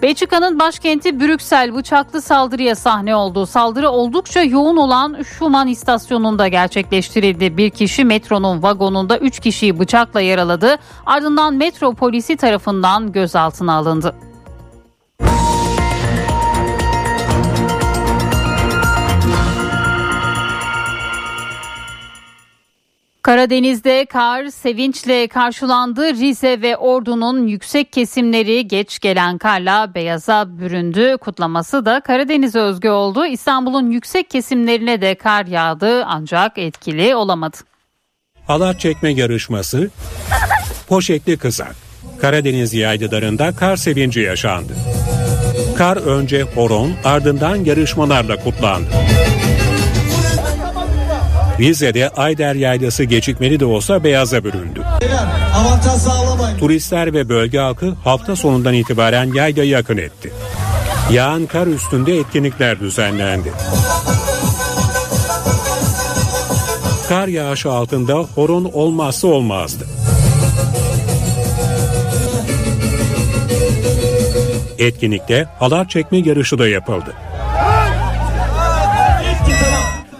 [0.01, 3.45] Belçika'nın başkenti Brüksel bıçaklı saldırıya sahne oldu.
[3.45, 7.57] Saldırı oldukça yoğun olan Schumann istasyonunda gerçekleştirildi.
[7.57, 10.75] Bir kişi metronun vagonunda 3 kişiyi bıçakla yaraladı.
[11.05, 14.15] Ardından metro polisi tarafından gözaltına alındı.
[23.31, 26.13] Karadeniz'de kar sevinçle karşılandı.
[26.13, 31.17] Rize ve Ordu'nun yüksek kesimleri geç gelen karla beyaza büründü.
[31.17, 33.25] Kutlaması da Karadeniz'e özgü oldu.
[33.25, 37.57] İstanbul'un yüksek kesimlerine de kar yağdı ancak etkili olamadı.
[38.47, 39.89] Halat çekme yarışması,
[40.87, 41.75] poşetli kızak.
[42.21, 44.73] Karadeniz yaylalarında kar sevinci yaşandı.
[45.77, 48.89] Kar önce horon ardından yarışmalarla kutlandı.
[51.61, 54.81] Rize'de Ayder Yaylası gecikmeli de olsa beyaza büründü.
[56.59, 60.33] Turistler ve bölge halkı hafta sonundan itibaren yaylayı akın etti.
[61.11, 63.51] Yağan kar üstünde etkinlikler düzenlendi.
[67.09, 69.85] Kar yağışı altında horon olmazsa olmazdı.
[74.77, 77.13] Etkinlikte halat çekme yarışı da yapıldı.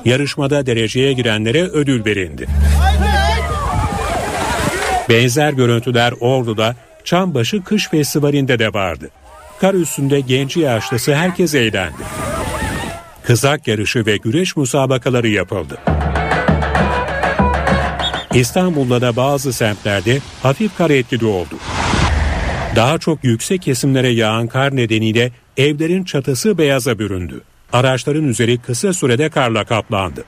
[0.06, 2.48] Yarışmada dereceye girenlere ödül verildi.
[5.10, 9.10] Benzer görüntüler Ordu'da Çambaşı Kış Festivali'nde de vardı.
[9.60, 12.04] Kar üstünde genci yaşlısı herkes eğlendi.
[13.24, 15.78] Kızak yarışı ve güreş musabakaları yapıldı.
[18.34, 21.56] İstanbul'da da bazı semtlerde hafif kar etkili oldu.
[22.76, 27.42] Daha çok yüksek kesimlere yağan kar nedeniyle evlerin çatısı beyaza büründü.
[27.74, 30.26] Araçların üzeri kısa sürede karla kaplandı.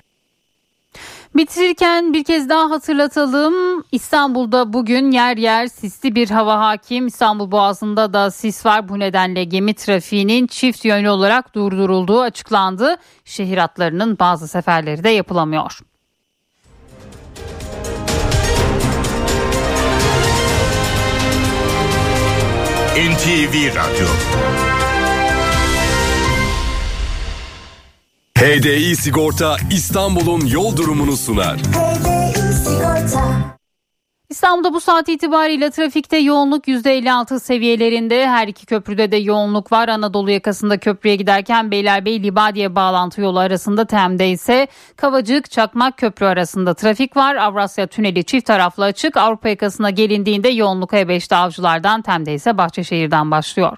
[1.35, 3.83] Bitirirken bir kez daha hatırlatalım.
[3.91, 7.07] İstanbul'da bugün yer yer sisli bir hava hakim.
[7.07, 8.89] İstanbul Boğazı'nda da sis var.
[8.89, 12.95] Bu nedenle gemi trafiğinin çift yönlü olarak durdurulduğu açıklandı.
[13.25, 15.79] Şehir hatlarının bazı seferleri de yapılamıyor.
[22.95, 24.07] NTV Radyo
[28.43, 31.59] HDI Sigorta İstanbul'un yol durumunu sunar.
[34.29, 38.27] İstanbul'da bu saat itibariyle trafikte yoğunluk %56 seviyelerinde.
[38.27, 39.87] Her iki köprüde de yoğunluk var.
[39.87, 46.73] Anadolu yakasında köprüye giderken Beylerbeyi Libadiye bağlantı yolu arasında Tem'de ise Kavacık Çakmak Köprü arasında
[46.73, 47.35] trafik var.
[47.35, 49.17] Avrasya Tüneli çift taraflı açık.
[49.17, 53.77] Avrupa yakasına gelindiğinde yoğunluk E5'te Avcılar'dan Tem'de ise Bahçeşehir'den başlıyor.